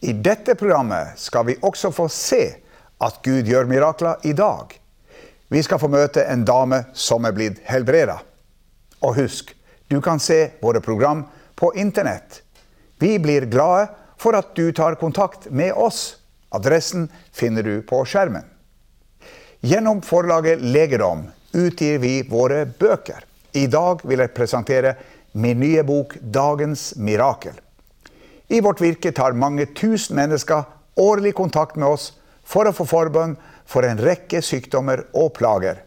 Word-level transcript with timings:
I 0.00 0.12
dette 0.12 0.54
programmet 0.54 1.18
skal 1.18 1.46
vi 1.46 1.56
også 1.62 1.90
få 1.90 2.06
se 2.12 2.42
at 3.02 3.18
Gud 3.24 3.48
gjør 3.50 3.66
mirakler 3.66 4.22
i 4.22 4.32
dag. 4.32 4.70
Vi 5.48 5.62
skal 5.62 5.80
få 5.82 5.88
møte 5.90 6.22
en 6.28 6.44
dame 6.46 6.84
som 6.94 7.26
er 7.26 7.34
blitt 7.34 7.58
helbreda. 7.66 8.18
Og 9.02 9.16
husk, 9.18 9.54
du 9.88 10.00
kan 10.04 10.20
se 10.22 10.52
våre 10.62 10.80
program 10.84 11.24
på 11.58 11.72
internett. 11.74 12.42
Vi 12.98 13.18
blir 13.18 13.48
glade 13.50 13.88
for 14.18 14.38
at 14.38 14.54
du 14.54 14.70
tar 14.72 14.98
kontakt 15.00 15.50
med 15.50 15.72
oss. 15.72 16.18
Adressen 16.54 17.08
finner 17.32 17.62
du 17.62 17.82
på 17.82 18.04
skjermen. 18.06 18.46
Gjennom 19.60 20.02
forlaget 20.02 20.62
Legedom 20.62 21.26
utgir 21.52 21.98
vi 21.98 22.20
våre 22.22 22.64
bøker. 22.66 23.24
I 23.52 23.66
dag 23.66 24.04
vil 24.06 24.22
jeg 24.22 24.34
presentere 24.36 24.94
min 25.32 25.58
nye 25.60 25.82
bok 25.82 26.14
'Dagens 26.20 26.94
mirakel'. 26.96 27.58
I 28.48 28.60
vårt 28.60 28.80
virke 28.80 29.12
tar 29.12 29.36
mange 29.36 29.66
tusen 29.76 30.16
mennesker 30.16 30.64
årlig 30.96 31.34
kontakt 31.34 31.76
med 31.76 31.88
oss 31.88 32.12
for 32.48 32.68
å 32.68 32.72
få 32.72 32.86
forbønn 32.88 33.36
for 33.68 33.84
en 33.84 34.00
rekke 34.00 34.40
sykdommer 34.42 35.04
og 35.12 35.34
plager. 35.36 35.82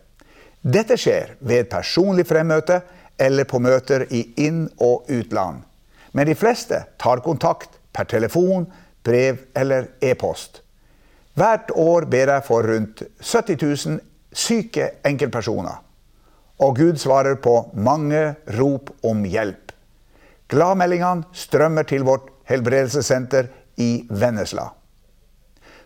Dette 0.62 0.98
skjer 1.00 1.36
ved 1.40 1.72
personlig 1.72 2.28
fremmøte 2.30 2.82
eller 3.18 3.50
på 3.50 3.60
møter 3.60 4.06
i 4.14 4.22
inn- 4.46 4.70
og 4.78 5.10
utland. 5.10 5.64
Men 6.14 6.28
de 6.28 6.36
fleste 6.38 6.84
tar 7.02 7.24
kontakt 7.26 7.80
per 7.94 8.06
telefon, 8.06 8.68
brev 9.04 9.48
eller 9.58 9.96
e-post. 10.02 10.62
Hvert 11.34 11.72
år 11.74 12.06
ber 12.12 12.36
jeg 12.36 12.46
for 12.46 12.68
rundt 12.68 13.02
70 13.24 13.58
000 13.64 14.00
syke 14.32 14.90
enkeltpersoner. 15.08 15.80
Og 16.62 16.78
Gud 16.78 17.00
svarer 17.02 17.40
på 17.42 17.56
mange 17.74 18.36
rop 18.60 18.92
om 19.08 19.24
hjelp. 19.26 19.72
Gladmeldingene 20.52 21.32
strømmer 21.34 21.88
til 21.88 22.04
vårt 22.06 22.28
helbredelsessenter 22.50 23.50
i 23.78 24.06
Vennesla. 24.10 24.72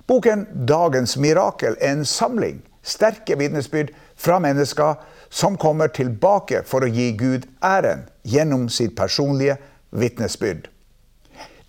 Boken 0.08 0.45
'Dagens 0.67 1.17
mirakel' 1.17 1.78
er 1.81 1.92
en 1.92 2.06
samling 2.06 2.61
sterke 2.86 3.38
vitnesbyrd 3.38 3.89
fra 4.16 4.39
mennesker 4.39 4.95
som 5.30 5.58
kommer 5.58 5.88
tilbake 5.88 6.61
for 6.70 6.86
å 6.86 6.92
gi 6.92 7.11
Gud 7.17 7.48
æren 7.65 8.05
gjennom 8.23 8.70
sitt 8.70 8.95
personlige 8.98 9.58
vitnesbyrd. 9.89 10.67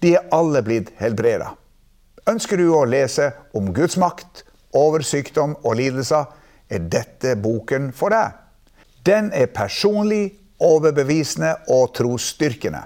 De 0.02 0.14
er 0.14 0.26
alle 0.34 0.62
blitt 0.62 0.92
helbreda. 1.00 1.54
Ønsker 2.28 2.60
du 2.60 2.68
å 2.74 2.84
lese 2.84 3.30
om 3.54 3.72
Guds 3.74 3.96
makt 3.96 4.44
over 4.76 5.04
sykdom 5.06 5.56
og 5.62 5.78
lidelser, 5.78 6.26
er 6.68 6.82
dette 6.90 7.36
boken 7.38 7.92
for 7.94 8.10
deg. 8.10 8.34
Den 9.06 9.30
er 9.32 9.46
personlig, 9.54 10.34
overbevisende 10.58 11.52
og 11.70 11.92
trosstyrkende. 11.94 12.82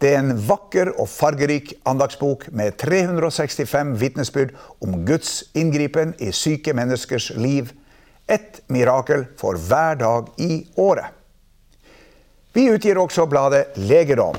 Det 0.00 0.14
er 0.14 0.22
en 0.22 0.32
vakker 0.48 0.94
og 0.96 1.10
fargerik 1.12 1.74
andagsbok 1.88 2.46
med 2.56 2.78
365 2.80 3.92
vitnesbyrd 4.00 4.54
om 4.80 4.94
Guds 5.04 5.42
inngripen 5.52 6.14
i 6.16 6.30
syke 6.32 6.72
menneskers 6.72 7.28
liv. 7.36 7.68
Et 8.24 8.62
mirakel 8.72 9.26
for 9.36 9.60
hver 9.60 9.98
dag 10.00 10.30
i 10.40 10.62
året. 10.80 11.12
Vi 12.56 12.70
utgir 12.72 12.98
også 12.98 13.26
bladet 13.28 13.76
Legedom. 13.76 14.38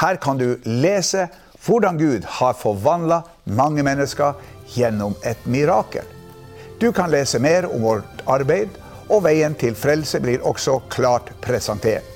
Her 0.00 0.16
kan 0.16 0.40
du 0.40 0.56
lese 0.64 1.28
hvordan 1.66 2.00
Gud 2.00 2.24
har 2.38 2.56
forvandla 2.56 3.20
mange 3.44 3.84
mennesker 3.84 4.40
gjennom 4.72 5.14
et 5.24 5.44
mirakel. 5.46 6.08
Du 6.80 6.90
kan 6.92 7.12
lese 7.12 7.38
mer 7.38 7.68
om 7.68 7.84
vårt 7.84 8.24
arbeid, 8.26 8.72
og 9.12 9.22
veien 9.28 9.54
til 9.60 9.76
frelse 9.76 10.16
blir 10.20 10.42
også 10.48 10.78
klart 10.88 11.28
presentert. 11.44 12.08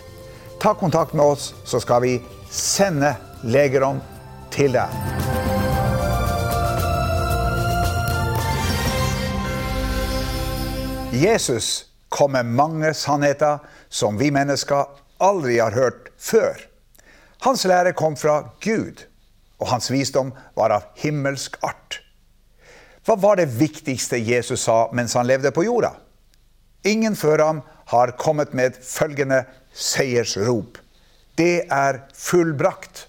Ta 0.60 0.72
kontakt 0.74 1.14
med 1.14 1.36
oss, 1.36 1.52
så 1.64 1.80
skal 1.80 2.02
vi 2.02 2.16
sende 2.50 3.14
legedom 3.44 4.00
til 4.52 4.72
deg. 4.72 4.92
Jesus 11.18 11.88
kom 12.08 12.32
med 12.32 12.46
mange 12.46 12.92
sannheter 12.94 13.58
som 13.88 14.18
vi 14.20 14.30
mennesker 14.32 14.88
aldri 15.20 15.58
har 15.58 15.74
hørt 15.76 16.10
før. 16.18 16.56
Hans 17.44 17.64
lære 17.64 17.92
kom 17.92 18.16
fra 18.16 18.40
Gud, 18.64 19.04
og 19.58 19.70
hans 19.72 19.90
visdom 19.90 20.32
var 20.56 20.74
av 20.74 20.90
himmelsk 20.98 21.58
art. 21.62 22.00
Hva 23.06 23.16
var 23.16 23.38
det 23.40 23.48
viktigste 23.56 24.18
Jesus 24.20 24.66
sa 24.68 24.88
mens 24.92 25.16
han 25.16 25.26
levde 25.26 25.52
på 25.54 25.64
jorda? 25.64 25.94
Ingen 26.86 27.16
før 27.16 27.42
ham 27.44 27.62
har 27.90 28.16
kommet 28.20 28.52
med 28.54 28.76
følgende 28.84 29.44
seiersrop 29.72 30.78
det 31.38 31.68
er 31.70 32.02
fullbrakt. 32.14 33.06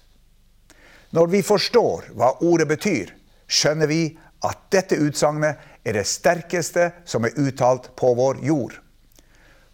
Når 1.10 1.26
vi 1.32 1.42
forstår 1.42 2.12
hva 2.14 2.36
ordet 2.46 2.68
betyr, 2.70 3.10
skjønner 3.50 3.90
vi 3.90 4.02
at 4.46 4.60
dette 4.72 4.98
utsagnet 5.02 5.58
er 5.84 5.98
det 5.98 6.06
sterkeste 6.08 6.90
som 7.08 7.26
er 7.26 7.36
uttalt 7.40 7.90
på 7.98 8.12
vår 8.14 8.40
jord. 8.46 8.76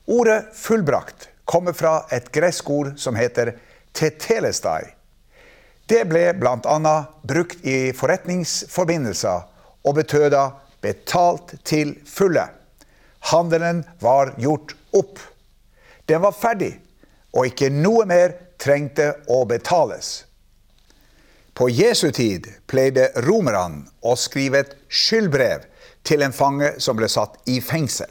Ordet 0.07 0.45
'fullbrakt' 0.55 1.29
kommer 1.45 1.73
fra 1.73 2.07
et 2.11 2.33
greskord 2.33 2.99
som 2.99 3.15
heter 3.15 3.59
'tetelestai'. 3.93 4.95
Det 5.87 6.05
ble 6.09 6.33
bl.a. 6.35 6.97
brukt 7.23 7.65
i 7.67 7.93
forretningsforbindelser 7.93 9.43
og 9.85 9.95
betød 9.95 10.35
'betalt 10.81 11.55
til 11.65 11.99
fulle'. 12.07 12.49
Handelen 13.21 13.85
var 14.01 14.35
gjort 14.39 14.75
opp. 14.93 15.19
Den 16.09 16.23
var 16.23 16.33
ferdig, 16.33 16.81
og 17.33 17.47
ikke 17.47 17.71
noe 17.71 18.07
mer 18.07 18.46
trengte 18.59 19.13
å 19.29 19.45
betales. 19.49 20.25
På 21.57 21.71
Jesu 21.73 22.11
tid 22.13 22.49
pleide 22.69 23.09
romerne 23.25 23.87
å 24.05 24.13
skrive 24.21 24.61
et 24.61 24.75
skyldbrev 24.93 25.65
til 26.07 26.23
en 26.23 26.35
fange 26.37 26.75
som 26.85 26.99
ble 26.99 27.09
satt 27.09 27.39
i 27.49 27.61
fengsel. 27.65 28.11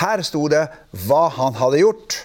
Her 0.00 0.22
sto 0.24 0.46
det 0.48 0.64
hva 1.04 1.26
han 1.36 1.58
hadde 1.60 1.82
gjort. 1.82 2.16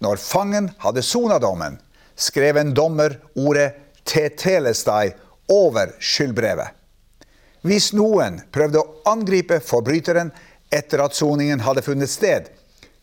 Når 0.00 0.22
fangen 0.22 0.70
hadde 0.80 1.02
sona 1.04 1.40
dommen, 1.42 1.80
skrev 2.14 2.56
en 2.56 2.74
dommer 2.74 3.18
ordet 3.34 3.74
'tetelestai' 4.04 5.16
over 5.50 5.96
skyldbrevet. 5.98 6.70
Hvis 7.66 7.90
noen 7.92 8.38
prøvde 8.54 8.80
å 8.80 8.92
angripe 9.10 9.58
forbryteren 9.60 10.30
etter 10.72 11.02
at 11.04 11.16
soningen 11.18 11.60
hadde 11.60 11.82
funnet 11.84 12.10
sted, 12.10 12.48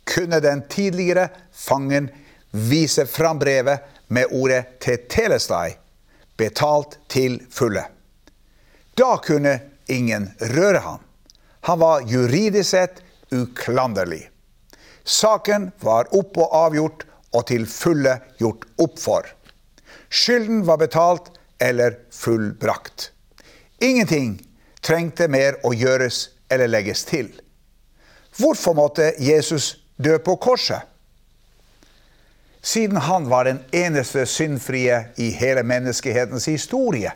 kunne 0.07 0.39
den 0.41 0.63
tidligere 0.71 1.27
fangen 1.51 2.09
viser 2.57 3.05
fram 3.05 3.39
brevet 3.39 3.79
med 4.07 4.31
ordet 4.31 4.79
til 4.83 4.97
Telestai, 5.09 5.77
betalt 6.37 6.97
til 7.11 7.39
fulle. 7.51 7.83
Da 8.97 9.17
kunne 9.23 9.59
ingen 9.87 10.31
røre 10.39 10.81
ham. 10.83 11.03
Han 11.67 11.79
var 11.79 12.05
juridisk 12.07 12.69
sett 12.69 13.01
uklanderlig. 13.31 14.29
Saken 15.03 15.71
var 15.79 16.09
opp 16.15 16.37
og 16.37 16.55
avgjort 16.55 17.05
og 17.35 17.45
til 17.49 17.67
fulle 17.69 18.17
gjort 18.39 18.65
opp 18.81 18.99
for. 18.99 19.27
Skylden 20.09 20.63
var 20.67 20.79
betalt 20.81 21.31
eller 21.59 21.99
fullbrakt. 22.11 23.11
Ingenting 23.83 24.37
trengte 24.81 25.27
mer 25.27 25.59
å 25.67 25.73
gjøres 25.75 26.29
eller 26.49 26.71
legges 26.71 27.03
til. 27.07 27.29
Hvorfor 28.37 28.75
måtte 28.77 29.11
Jesus 29.19 29.75
dø 29.97 30.17
på 30.23 30.37
korset? 30.41 30.85
Siden 32.67 32.97
han 32.97 33.29
var 33.29 33.45
den 33.45 33.59
eneste 33.71 34.25
syndfrie 34.25 35.05
i 35.15 35.29
hele 35.31 35.63
menneskehetens 35.63 36.45
historie, 36.45 37.13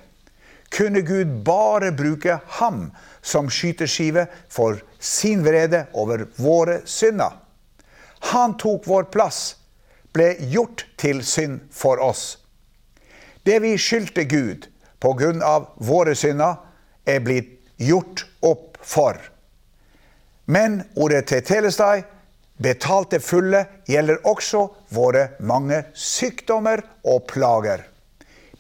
kunne 0.70 1.02
Gud 1.02 1.44
bare 1.44 1.90
bruke 1.92 2.38
ham 2.48 2.86
som 3.22 3.50
skyteskive 3.52 4.30
for 4.50 4.80
sin 5.00 5.44
vrede 5.44 5.82
over 5.92 6.24
våre 6.38 6.78
synder. 6.86 7.36
Han 8.32 8.56
tok 8.64 8.88
vår 8.88 9.10
plass, 9.12 9.58
ble 10.16 10.38
gjort 10.54 10.86
til 10.96 11.20
synd 11.28 11.60
for 11.76 12.00
oss. 12.00 12.38
Det 13.44 13.60
vi 13.60 13.74
skyldte 13.76 14.24
Gud 14.24 14.70
pga. 15.04 15.60
våre 15.76 16.16
synder, 16.16 16.56
er 17.06 17.20
blitt 17.20 17.60
gjort 17.76 18.24
opp 18.42 18.78
for. 18.82 19.20
Men 20.46 20.84
ordet 20.96 21.26
til 21.28 21.44
Telestai, 21.44 22.04
betalte 22.62 23.20
fulle, 23.20 23.66
gjelder 23.90 24.22
også 24.28 24.66
våre 24.94 25.32
mange 25.40 25.84
sykdommer 25.98 26.84
og 27.08 27.26
plager. 27.32 27.86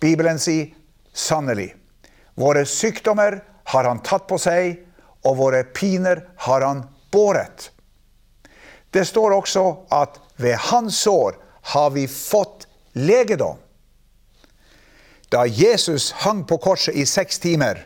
Bibelen 0.02 0.40
sier 0.42 0.72
sannelig. 1.14 1.72
Våre 2.40 2.66
sykdommer 2.66 3.42
har 3.74 3.88
han 3.88 4.02
tatt 4.04 4.28
på 4.30 4.40
seg, 4.42 4.80
og 5.22 5.38
våre 5.38 5.64
piner 5.76 6.24
har 6.48 6.66
han 6.66 6.86
båret. 7.14 7.70
Det 8.92 9.06
står 9.08 9.36
også 9.38 9.66
at 9.94 10.18
ved 10.42 10.58
hans 10.72 10.98
sår 11.06 11.38
har 11.74 11.92
vi 11.94 12.08
fått 12.10 12.66
legedom. 12.98 13.60
Da 15.32 15.46
Jesus 15.46 16.12
hang 16.26 16.44
på 16.48 16.58
korset 16.58 16.98
i 16.98 17.06
seks 17.06 17.40
timer, 17.40 17.86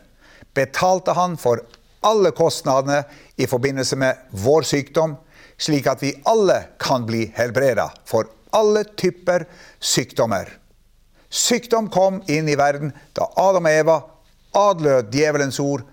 betalte 0.56 1.14
han 1.14 1.36
for 1.38 1.62
alle 2.06 2.32
kostnadene 2.32 3.04
i 3.36 3.46
forbindelse 3.50 3.98
med 4.00 4.24
vår 4.32 4.66
sykdom, 4.66 5.18
slik 5.58 5.88
at 5.88 6.04
vi 6.04 6.14
alle 6.26 6.62
kan 6.82 7.06
bli 7.08 7.26
helbreda 7.36 7.90
for 8.06 8.30
alle 8.56 8.84
typer 8.98 9.46
sykdommer. 9.80 10.50
Sykdom 11.30 11.90
kom 11.92 12.22
inn 12.32 12.50
i 12.50 12.58
verden 12.60 12.94
da 13.18 13.28
Adam 13.36 13.68
og 13.68 13.72
Eva 13.72 13.98
adlød 14.56 15.12
djevelens 15.12 15.60
ord, 15.60 15.84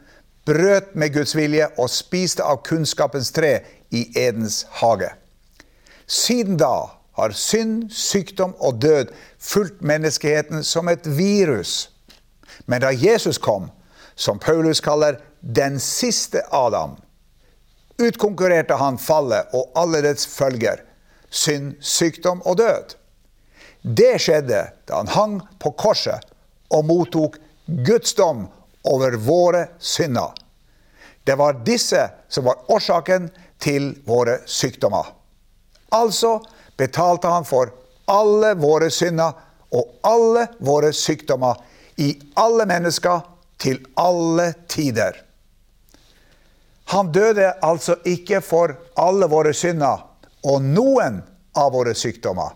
brøt 0.46 0.94
med 0.94 1.14
Guds 1.14 1.34
vilje 1.36 1.68
og 1.78 1.90
spiste 1.90 2.44
av 2.46 2.62
kunnskapens 2.66 3.30
tre 3.34 3.60
i 3.90 4.06
Edens 4.18 4.64
hage. 4.80 5.10
Siden 6.06 6.58
da 6.58 7.02
har 7.18 7.34
synd, 7.36 7.90
sykdom 7.90 8.54
og 8.58 8.80
død 8.82 9.12
fulgt 9.38 9.82
menneskeheten 9.82 10.64
som 10.64 10.88
et 10.88 11.06
virus. 11.06 11.90
Men 12.66 12.82
da 12.82 12.90
Jesus 12.94 13.38
kom, 13.38 13.70
som 14.14 14.38
Paulus 14.38 14.80
kaller 14.80 15.20
den 15.40 15.78
siste 15.80 16.42
Adam, 16.52 16.96
utkonkurrerte 17.98 18.74
han 18.74 18.98
fallet 18.98 19.52
og 19.56 19.70
alle 19.78 20.02
dets 20.04 20.26
følger, 20.26 20.82
synd, 21.30 21.74
sykdom 21.80 22.42
og 22.48 22.58
død. 22.60 22.96
Det 23.82 24.14
skjedde 24.22 24.64
da 24.86 25.00
han 25.00 25.10
hang 25.10 25.38
på 25.58 25.72
korset 25.78 26.28
og 26.72 26.86
mottok 26.88 27.38
Guds 27.66 28.14
dom 28.14 28.46
over 28.88 29.16
våre 29.18 29.66
synder. 29.78 30.32
Det 31.24 31.34
var 31.38 31.62
disse 31.66 32.08
som 32.28 32.44
var 32.44 32.64
årsaken 32.72 33.28
til 33.62 33.92
våre 34.06 34.40
sykdommer. 34.46 35.06
Altså 35.94 36.40
betalte 36.78 37.30
han 37.30 37.46
for 37.46 37.70
alle 38.10 38.54
våre 38.58 38.90
synder 38.90 39.36
og 39.72 39.92
alle 40.06 40.48
våre 40.60 40.90
sykdommer 40.92 41.60
i 42.02 42.14
alle 42.40 42.66
mennesker 42.66 43.22
til 43.62 43.78
alle 44.00 44.52
tider. 44.68 45.14
Han 46.92 47.12
døde 47.12 47.54
altså 47.64 47.96
ikke 48.04 48.42
for 48.44 48.74
alle 49.00 49.28
våre 49.32 49.54
synder 49.56 50.02
og 50.44 50.64
noen 50.64 51.22
av 51.56 51.72
våre 51.72 51.94
sykdommer. 51.96 52.52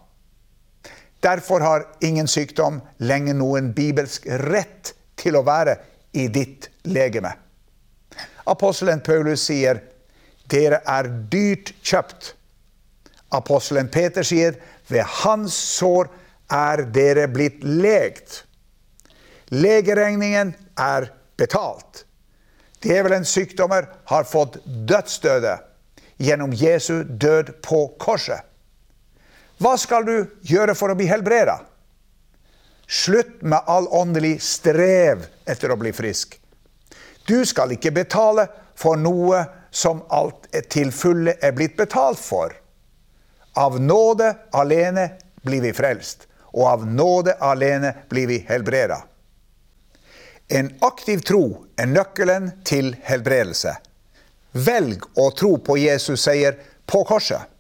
Derfor 1.25 1.61
har 1.65 1.87
ingen 2.05 2.29
sykdom 2.29 2.83
lenger 3.01 3.39
noen 3.39 3.73
bibelsk 3.75 4.27
rett 4.45 4.93
til 5.17 5.39
å 5.39 5.45
være 5.47 5.79
i 6.13 6.27
ditt 6.29 6.69
legeme. 6.85 7.33
Apostelen 8.47 9.01
Paulus 9.01 9.49
sier, 9.49 9.81
'Dere 10.47 10.83
er 10.87 11.09
dyrt 11.33 11.73
kjøpt'. 11.83 12.35
Apostelen 13.33 13.89
Peter 13.89 14.23
sier, 14.23 14.55
'Ved 14.89 15.03
hans 15.25 15.55
sår 15.55 16.13
er 16.51 16.85
dere 16.85 17.27
blitt 17.29 17.65
legt'. 17.65 18.43
Legeregningen 19.51 20.55
er 20.77 21.11
betalt. 21.37 22.06
Djevelens 22.85 23.33
sykdommer 23.33 23.89
har 24.11 24.25
fått 24.29 24.59
dødsdøde 24.65 25.57
gjennom 26.17 26.53
Jesu 26.53 27.05
død 27.05 27.57
på 27.63 27.87
korset. 27.99 28.45
Hva 29.59 29.77
skal 29.81 30.05
du 30.05 30.17
gjøre 30.45 30.75
for 30.77 30.93
å 30.93 30.97
bli 30.99 31.09
helbreda? 31.09 31.61
Slutt 32.87 33.41
med 33.43 33.65
all 33.67 33.89
åndelig 33.89 34.37
strev 34.45 35.25
etter 35.49 35.73
å 35.73 35.79
bli 35.81 35.93
frisk. 35.97 36.37
Du 37.27 37.41
skal 37.49 37.73
ikke 37.75 37.95
betale 37.97 38.47
for 38.79 39.01
noe 39.01 39.43
som 39.75 40.05
alt 40.15 40.47
til 40.71 40.93
fulle 40.95 41.35
er 41.43 41.57
blitt 41.57 41.77
betalt 41.77 42.21
for. 42.23 42.53
Av 43.57 43.81
nåde 43.81 44.29
alene 44.55 45.09
blir 45.43 45.65
vi 45.65 45.73
frelst, 45.75 46.29
og 46.53 46.69
av 46.69 46.87
nåde 46.87 47.35
alene 47.41 47.93
blir 48.11 48.29
vi 48.31 48.39
helbreda. 48.49 49.01
En 50.49 50.71
aktiv 50.81 51.21
tro 51.27 51.67
er 51.77 51.91
nøkkelen 51.91 52.51
til 52.65 52.93
helbredelse. 53.07 53.75
Velg 54.53 55.03
å 55.19 55.31
tro 55.37 55.57
på 55.59 55.77
Jesus 55.81 56.23
seier 56.23 56.59
på 56.87 57.03
korset. 57.09 57.51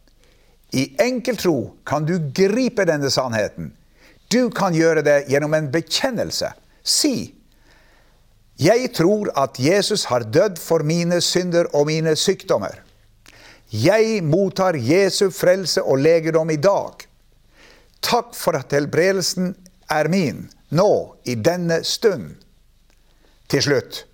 I 0.72 0.88
enkel 1.02 1.38
tro 1.38 1.56
kan 1.86 2.06
du 2.06 2.18
gripe 2.34 2.86
denne 2.86 3.10
sannheten. 3.10 3.72
Du 4.30 4.50
kan 4.50 4.74
gjøre 4.74 5.02
det 5.06 5.18
gjennom 5.30 5.54
en 5.54 5.70
bekjennelse. 5.72 6.52
Si 6.82 7.32
jeg 8.56 8.88
tror 8.96 9.28
at 9.36 9.58
Jesus 9.60 10.06
har 10.08 10.24
dødd 10.32 10.56
for 10.58 10.80
mine 10.80 11.20
synder 11.20 11.68
og 11.76 11.90
mine 11.90 12.14
sykdommer. 12.16 12.78
Jeg 13.68 14.22
mottar 14.24 14.78
Jesu 14.80 15.28
frelse 15.30 15.82
og 15.82 16.00
legedom 16.00 16.50
i 16.50 16.56
dag. 16.56 17.04
Takk 18.00 18.32
for 18.38 18.56
at 18.56 18.72
helbredelsen 18.72 19.52
er 19.92 20.08
min, 20.08 20.46
nå, 20.70 21.16
i 21.28 21.34
denne 21.34 21.82
stund. 21.84 22.32
Til 23.50 23.62
slutt. 23.62 24.04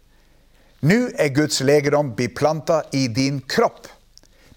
Nå 0.83 0.99
er 1.15 1.31
Guds 1.35 1.61
legedom 1.63 2.13
blitt 2.17 2.35
planta 2.37 2.83
i 2.93 3.07
din 3.09 3.41
kropp. 3.49 3.87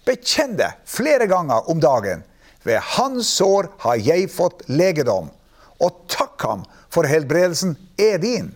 Bekjenn 0.06 0.56
det 0.58 0.72
flere 0.86 1.26
ganger 1.30 1.70
om 1.70 1.80
dagen. 1.80 2.24
Ved 2.66 2.82
hans 2.96 3.30
sår 3.38 3.70
har 3.84 3.96
jeg 4.02 4.30
fått 4.30 4.64
legedom. 4.68 5.30
Og 5.78 6.02
takk 6.10 6.42
ham, 6.42 6.64
for 6.90 7.06
helbredelsen 7.06 7.76
er 8.00 8.18
din. 8.18 8.50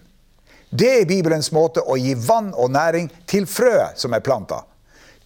Det 0.71 0.91
er 1.01 1.09
Bibelens 1.09 1.51
måte 1.55 1.83
å 1.83 1.97
gi 1.99 2.15
vann 2.15 2.53
og 2.55 2.71
næring 2.75 3.09
til 3.31 3.47
frøet 3.51 3.99
som 3.99 4.15
er 4.15 4.23
planta. 4.23 4.63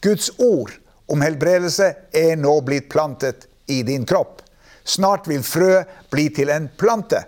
Guds 0.04 0.30
ord 0.40 0.72
om 1.08 1.20
helbredelse 1.24 1.90
er 2.16 2.36
nå 2.40 2.54
blitt 2.64 2.88
plantet 2.92 3.48
i 3.72 3.82
din 3.84 4.06
kropp. 4.08 4.40
Snart 4.84 5.28
vil 5.28 5.44
frø 5.44 5.82
bli 6.12 6.28
til 6.32 6.52
en 6.52 6.68
plante. 6.68 7.22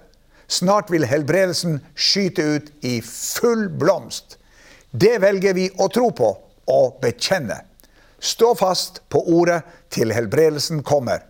Snart 0.49 0.91
vil 0.91 1.07
helbredelsen 1.07 1.81
skyte 1.95 2.43
ut 2.43 2.73
i 2.87 3.01
full 3.03 3.69
blomst. 3.69 4.39
Det 4.91 5.19
velger 5.23 5.55
vi 5.55 5.67
å 5.83 5.89
tro 5.93 6.11
på 6.15 6.29
og 6.71 7.01
bekjenne. 7.03 7.59
Stå 8.23 8.55
fast 8.59 9.03
på 9.13 9.21
ordet 9.39 9.61
til 9.93 10.15
helbredelsen 10.15 10.83
kommer. 10.87 11.25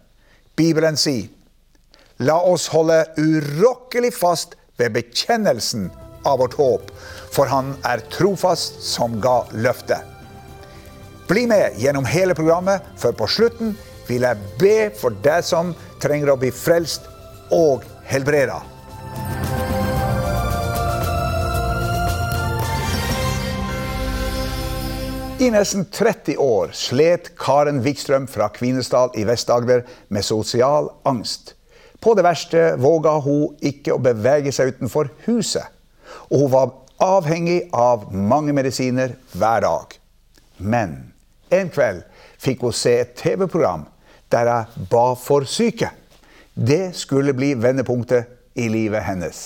Bibelen 0.56 0.96
sier, 0.96 1.28
la 2.18 2.38
oss 2.48 2.68
holde 2.72 3.02
urokkelig 3.20 4.12
fast 4.16 4.54
ved 4.80 4.94
bekjennelsen 4.94 5.90
av 6.26 6.38
vårt 6.40 6.56
håp, 6.56 6.92
for 7.32 7.50
han 7.52 7.74
er 7.84 8.04
trofast 8.12 8.80
som 8.84 9.18
ga 9.20 9.42
løftet. 9.52 10.00
Bli 11.26 11.46
med 11.50 11.76
gjennom 11.82 12.06
hele 12.06 12.36
programmet, 12.38 12.84
for 12.96 13.16
på 13.16 13.26
slutten 13.28 13.74
vil 14.06 14.24
jeg 14.28 14.54
be 14.60 14.76
for 14.94 15.16
deg 15.24 15.44
som 15.44 15.74
trenger 16.02 16.32
å 16.32 16.38
bli 16.40 16.52
frelst 16.54 17.08
og 17.52 17.84
helbreda. 18.06 18.60
I 25.36 25.50
nesten 25.52 25.84
30 25.92 26.38
år 26.40 26.70
slet 26.72 27.26
Karen 27.36 27.82
Wikstrøm 27.84 28.24
fra 28.24 28.46
Kvinesdal 28.48 29.10
i 29.20 29.24
Vest-Agder 29.28 29.82
med 30.08 30.24
sosial 30.24 30.88
angst. 31.04 31.52
På 32.00 32.14
det 32.16 32.24
verste 32.24 32.62
våga 32.80 33.12
hun 33.20 33.52
ikke 33.60 33.92
å 33.92 34.00
bevege 34.00 34.48
seg 34.56 34.72
utenfor 34.72 35.10
huset. 35.26 35.68
Og 36.30 36.46
hun 36.46 36.54
var 36.54 36.72
avhengig 37.04 37.58
av 37.76 38.08
mange 38.16 38.54
medisiner 38.56 39.12
hver 39.36 39.60
dag. 39.66 39.92
Men 40.56 40.96
en 41.52 41.68
kveld 41.68 42.00
fikk 42.40 42.64
hun 42.64 42.72
se 42.72 42.96
et 43.02 43.12
TV-program 43.20 43.84
der 44.32 44.48
jeg 44.48 44.88
ba 44.88 45.04
for 45.20 45.44
syke. 45.44 45.92
Det 46.56 46.94
skulle 46.96 47.36
bli 47.36 47.52
vendepunktet 47.60 48.56
i 48.56 48.70
livet 48.72 49.04
hennes. 49.04 49.44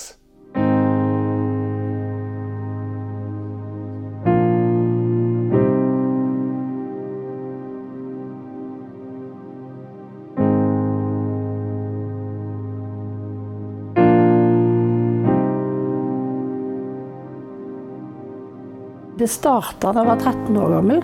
Det 19.21 19.27
starta 19.29 19.91
da 19.93 20.01
jeg 20.01 20.09
var 20.09 20.21
13 20.23 20.55
år 20.57 20.71
gammel. 20.73 21.01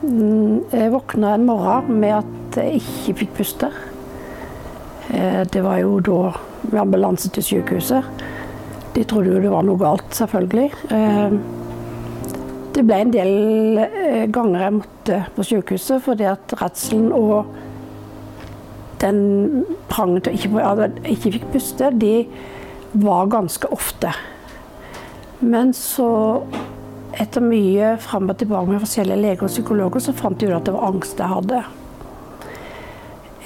Mm, 0.00 0.62
jeg 0.72 0.92
våkna 0.94 1.34
en 1.36 1.42
morgen 1.44 1.98
med 2.00 2.14
at 2.22 2.56
jeg 2.62 2.78
ikke 2.80 3.16
fikk 3.18 3.34
puste. 3.36 3.68
Eh, 5.12 5.42
det 5.44 5.60
var 5.60 5.82
jo 5.82 5.98
da 6.00 6.20
med 6.70 6.80
ambulanse 6.80 7.28
til 7.34 7.44
sykehuset. 7.44 8.24
De 8.94 9.04
trodde 9.04 9.34
jo 9.34 9.42
det 9.42 9.50
var 9.52 9.66
noe 9.68 9.76
galt, 9.82 10.08
selvfølgelig. 10.16 10.70
Eh, 10.96 11.36
det 12.72 12.84
ble 12.88 13.00
en 13.04 13.12
del 13.12 13.82
eh, 13.84 14.24
ganger 14.32 14.64
jeg 14.64 14.76
måtte 14.78 15.18
på 15.36 15.44
sykehuset 15.50 16.06
fordi 16.06 16.30
at 16.30 16.54
redselen 16.62 17.12
og 17.12 17.50
den 19.04 19.66
prangen 19.92 20.24
til 20.24 20.56
å 20.56 20.72
jeg 20.80 21.18
ikke 21.18 21.34
fikk 21.36 21.44
puste, 21.52 21.92
de 22.00 22.14
var 22.96 23.28
ganske 23.28 23.68
ofte. 23.76 24.14
Men 25.44 25.76
så, 25.76 26.08
etter 27.22 27.44
mye 27.44 27.94
fram 28.02 28.30
og 28.30 28.38
tilbake 28.40 28.70
med 28.70 28.82
forskjellige 28.82 29.22
leger 29.22 29.46
og 29.46 29.52
psykologer, 29.52 30.02
så 30.04 30.14
fant 30.16 30.38
de 30.40 30.50
ut 30.50 30.56
at 30.58 30.68
det 30.68 30.74
var 30.76 30.88
angst 30.90 31.22
jeg 31.22 31.32
hadde. 31.32 31.62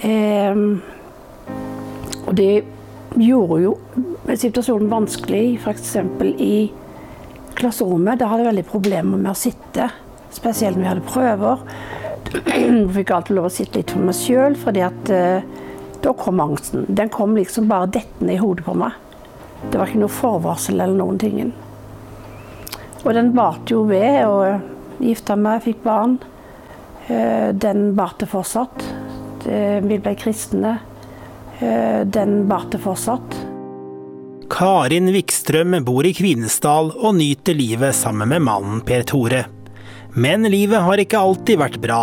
Eh, 0.07 0.63
og 2.27 2.37
det 2.39 2.53
gjorde 3.21 3.63
jo 3.65 3.73
situasjonen 4.39 4.91
vanskelig, 4.91 5.59
f.eks. 5.61 5.97
i 6.39 6.55
klasserommet. 7.59 8.21
Da 8.21 8.29
hadde 8.31 8.45
jeg 8.45 8.51
veldig 8.53 8.69
problemer 8.71 9.21
med 9.21 9.33
å 9.33 9.39
sitte, 9.39 9.91
spesielt 10.35 10.79
når 10.79 10.83
vi 10.83 10.91
hadde 10.93 11.09
prøver. 11.09 11.65
Jeg 12.31 12.85
fikk 12.95 13.11
alltid 13.15 13.37
lov 13.37 13.49
å 13.49 13.55
sitte 13.55 13.81
litt 13.81 13.95
for 13.95 14.07
meg 14.07 14.17
sjøl, 14.19 14.57
fordi 14.61 14.85
uh, 14.87 15.65
da 16.05 16.13
kom 16.19 16.43
angsten. 16.43 16.87
Den 16.89 17.11
kom 17.13 17.35
liksom 17.39 17.67
bare 17.71 17.91
dettende 17.99 18.37
i 18.37 18.41
hodet 18.41 18.67
på 18.69 18.77
meg. 18.79 18.95
Det 19.71 19.77
var 19.77 19.91
ikke 19.91 20.05
noe 20.05 20.15
forvarsel 20.15 20.79
eller 20.79 20.97
noen 20.97 21.19
ting. 21.21 21.51
Og 23.05 23.15
den 23.17 23.33
varte 23.37 23.75
jo 23.75 23.85
ved, 23.89 24.21
og 24.29 25.01
gifta 25.03 25.37
meg, 25.41 25.63
fikk 25.65 25.85
barn. 25.87 26.19
Uh, 27.09 27.51
den 27.57 27.93
varte 27.99 28.29
fortsatt. 28.31 28.85
Vi 29.41 29.97
ble 29.97 30.13
kristne. 30.21 30.77
Uh, 31.61 32.03
den 32.05 32.45
varte 32.51 32.81
fortsatt. 32.81 33.39
Karin 34.51 35.07
Vikstrøm 35.15 35.79
bor 35.87 36.05
i 36.05 36.13
Kvinesdal 36.17 36.91
og 36.99 37.15
nyter 37.17 37.55
livet 37.57 37.95
sammen 37.97 38.33
med 38.33 38.43
mannen 38.45 38.83
Per 38.85 39.07
Tore. 39.07 39.45
Men 40.19 40.43
livet 40.51 40.83
har 40.83 40.99
ikke 40.99 41.21
alltid 41.23 41.61
vært 41.61 41.79
bra. 41.83 42.01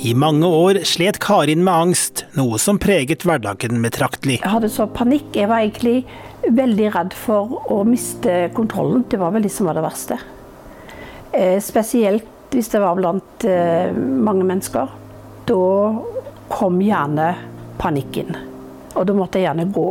I 0.00 0.14
mange 0.16 0.48
år 0.48 0.80
slet 0.88 1.18
Karin 1.20 1.60
med 1.66 1.74
angst, 1.74 2.24
noe 2.38 2.56
som 2.62 2.80
preget 2.80 3.26
hverdagen 3.28 3.82
betraktelig. 3.84 4.38
Jeg 4.40 4.54
hadde 4.54 4.72
så 4.72 4.88
panikk. 4.88 5.28
Jeg 5.36 5.50
var 5.50 5.60
egentlig 5.60 6.06
veldig 6.48 6.88
redd 6.96 7.16
for 7.20 7.60
å 7.68 7.82
miste 7.84 8.46
kontrollen. 8.56 9.04
Det 9.12 9.20
var 9.20 9.36
vel 9.36 9.44
det 9.44 9.52
som 9.52 9.68
var 9.68 9.76
det 9.76 9.84
verste. 9.84 10.16
Eh, 11.32 11.60
spesielt 11.60 12.26
hvis 12.50 12.68
det 12.68 12.80
var 12.82 12.96
blant 12.98 13.44
eh, 13.46 13.92
mange 13.94 14.44
mennesker. 14.44 14.88
Da 15.46 15.66
kom 16.50 16.80
gjerne 16.82 17.34
panikken. 17.78 18.34
Og 18.98 19.06
da 19.06 19.14
måtte 19.14 19.38
jeg 19.38 19.46
gjerne 19.46 19.70
gå. 19.70 19.88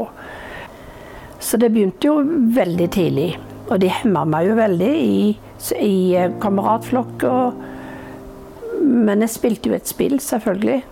Så 1.40 1.58
det 1.58 1.72
begynte 1.72 2.10
jo 2.10 2.20
veldig 2.56 2.90
tidlig. 2.92 3.30
Og 3.70 3.80
de 3.80 3.92
hemma 4.02 4.26
meg 4.28 4.50
jo 4.50 4.58
veldig 4.60 4.92
i, 5.00 5.38
i 5.80 5.98
kameratflokk. 6.42 7.16
kameratflokk. 7.22 7.66
men 8.80 9.22
jeg 9.22 9.30
spilte 9.30 9.70
jo 9.70 9.76
et 9.76 9.88
spill, 9.88 10.20
selvfølgelig. 10.20 10.84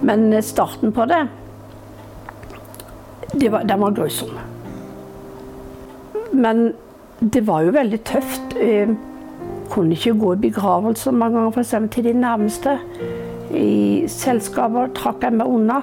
Men 0.00 0.42
starten 0.42 0.92
på 0.94 1.04
det, 1.10 1.26
det 3.32 3.48
var, 3.50 3.64
den 3.64 3.80
var 3.80 3.90
grusom. 3.90 4.38
Men 6.30 6.74
det 7.18 7.40
var 7.40 7.62
jo 7.66 7.74
veldig 7.74 8.04
tøft. 8.04 8.54
Kunne 9.68 9.96
ikke 9.96 10.16
gå 10.18 10.34
i 10.34 10.42
begravelser 10.48 11.14
mange 11.16 11.38
ganger, 11.38 11.56
f.eks. 11.56 11.74
til 11.94 12.08
de 12.08 12.14
nærmeste. 12.16 12.78
I 13.54 14.06
selskaper 14.12 14.92
trakk 14.96 15.24
jeg 15.24 15.36
meg 15.36 15.50
unna. 15.52 15.82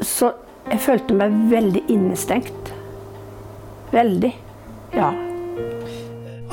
Så 0.00 0.32
jeg 0.68 0.82
følte 0.84 1.16
meg 1.16 1.32
veldig 1.50 1.82
innestengt. 1.88 2.72
Veldig. 3.92 4.34
Ja. 4.96 5.12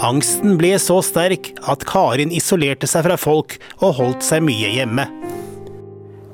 Angsten 0.06 0.58
ble 0.60 0.74
så 0.82 1.00
sterk 1.06 1.54
at 1.72 1.86
Karin 1.88 2.34
isolerte 2.36 2.88
seg 2.90 3.06
fra 3.08 3.16
folk 3.20 3.58
og 3.80 3.96
holdt 4.00 4.26
seg 4.28 4.44
mye 4.44 4.72
hjemme. 4.76 5.08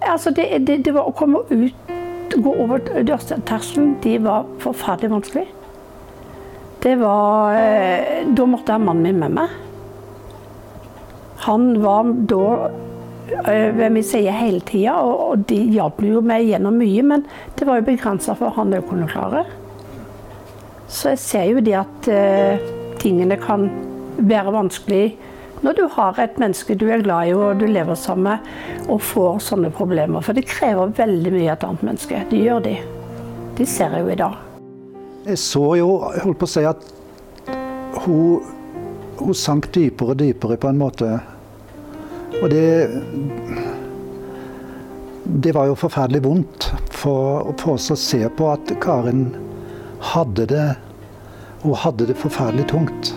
Altså, 0.01 0.33
det, 0.33 0.47
det, 0.65 0.79
det 0.85 0.93
var 0.95 1.09
å 1.09 1.13
komme 1.13 1.43
ut, 1.49 1.91
gå 2.31 2.53
over 2.63 2.81
dørterskelen, 2.81 3.95
det 4.01 4.17
var 4.25 4.47
forferdelig 4.63 5.11
vanskelig. 5.13 5.45
Det 6.81 6.95
var 6.97 7.55
eh, 7.57 8.23
Da 8.25 8.45
måtte 8.49 8.73
jeg 8.73 8.79
ha 8.79 8.85
mannen 8.85 9.03
min 9.05 9.19
med 9.21 9.35
meg. 9.37 9.59
Han 11.45 11.73
var 11.81 12.09
da 12.29 12.45
Eh, 13.31 13.77
ved 13.77 13.89
min 13.89 14.03
side 14.03 14.31
hele 14.31 14.59
tida, 14.59 14.93
og 14.93 15.45
de 15.49 15.57
hjalp 15.71 16.01
jo 16.03 16.21
meg 16.25 16.45
gjennom 16.49 16.75
mye. 16.79 17.03
Men 17.03 17.25
det 17.57 17.67
var 17.67 17.79
jo 17.79 17.87
begrensa 17.87 18.35
for 18.37 18.53
han 18.57 18.75
å 18.75 18.83
kunne 18.87 19.09
klare. 19.11 19.45
Så 20.91 21.13
jeg 21.13 21.23
ser 21.23 21.47
jo 21.47 21.63
det 21.63 21.77
at 21.79 22.09
uh, 22.11 22.71
tingene 22.99 23.37
kan 23.39 23.69
være 24.17 24.51
vanskelig 24.51 25.05
når 25.63 25.77
du 25.77 25.85
har 25.93 26.19
et 26.19 26.35
menneske 26.41 26.75
du 26.75 26.89
er 26.91 27.05
glad 27.05 27.29
i 27.29 27.35
og 27.37 27.61
du 27.61 27.67
lever 27.69 27.95
sammen 27.95 28.33
med, 28.33 28.51
og 28.91 28.99
får 29.05 29.39
sånne 29.47 29.71
problemer. 29.77 30.25
For 30.25 30.35
det 30.35 30.49
krever 30.51 30.91
veldig 30.97 31.35
mye 31.37 31.47
av 31.47 31.55
et 31.55 31.67
annet 31.69 31.89
menneske. 31.91 32.23
Det 32.33 32.43
gjør 32.43 32.65
de. 32.67 32.77
De 33.55 33.69
ser 33.69 33.95
jeg 33.95 34.03
jo 34.03 34.11
i 34.11 34.23
dag. 34.25 34.50
Jeg 35.21 35.37
så 35.37 35.65
jo, 35.77 35.89
jeg 36.15 36.23
holdt 36.23 36.39
på 36.41 36.47
å 36.47 36.51
si 36.51 36.63
at 36.65 36.87
hun, 38.01 38.41
hun 39.19 39.37
sank 39.37 39.67
dypere 39.75 40.15
og 40.15 40.21
dypere 40.21 40.57
på 40.57 40.71
en 40.71 40.81
måte 40.81 41.11
og 42.39 42.49
det 42.49 42.89
Det 45.43 45.53
var 45.53 45.67
jo 45.69 45.75
forferdelig 45.77 46.23
vondt 46.25 46.71
for, 46.89 47.51
for 47.59 47.75
oss 47.75 47.91
å 47.93 47.99
se 47.99 48.23
på 48.37 48.47
at 48.51 48.73
Karin 48.83 49.27
hadde 50.11 50.47
det 50.49 50.67
Hun 51.61 51.77
hadde 51.77 52.07
det 52.09 52.17
forferdelig 52.17 52.65
tungt. 52.71 53.13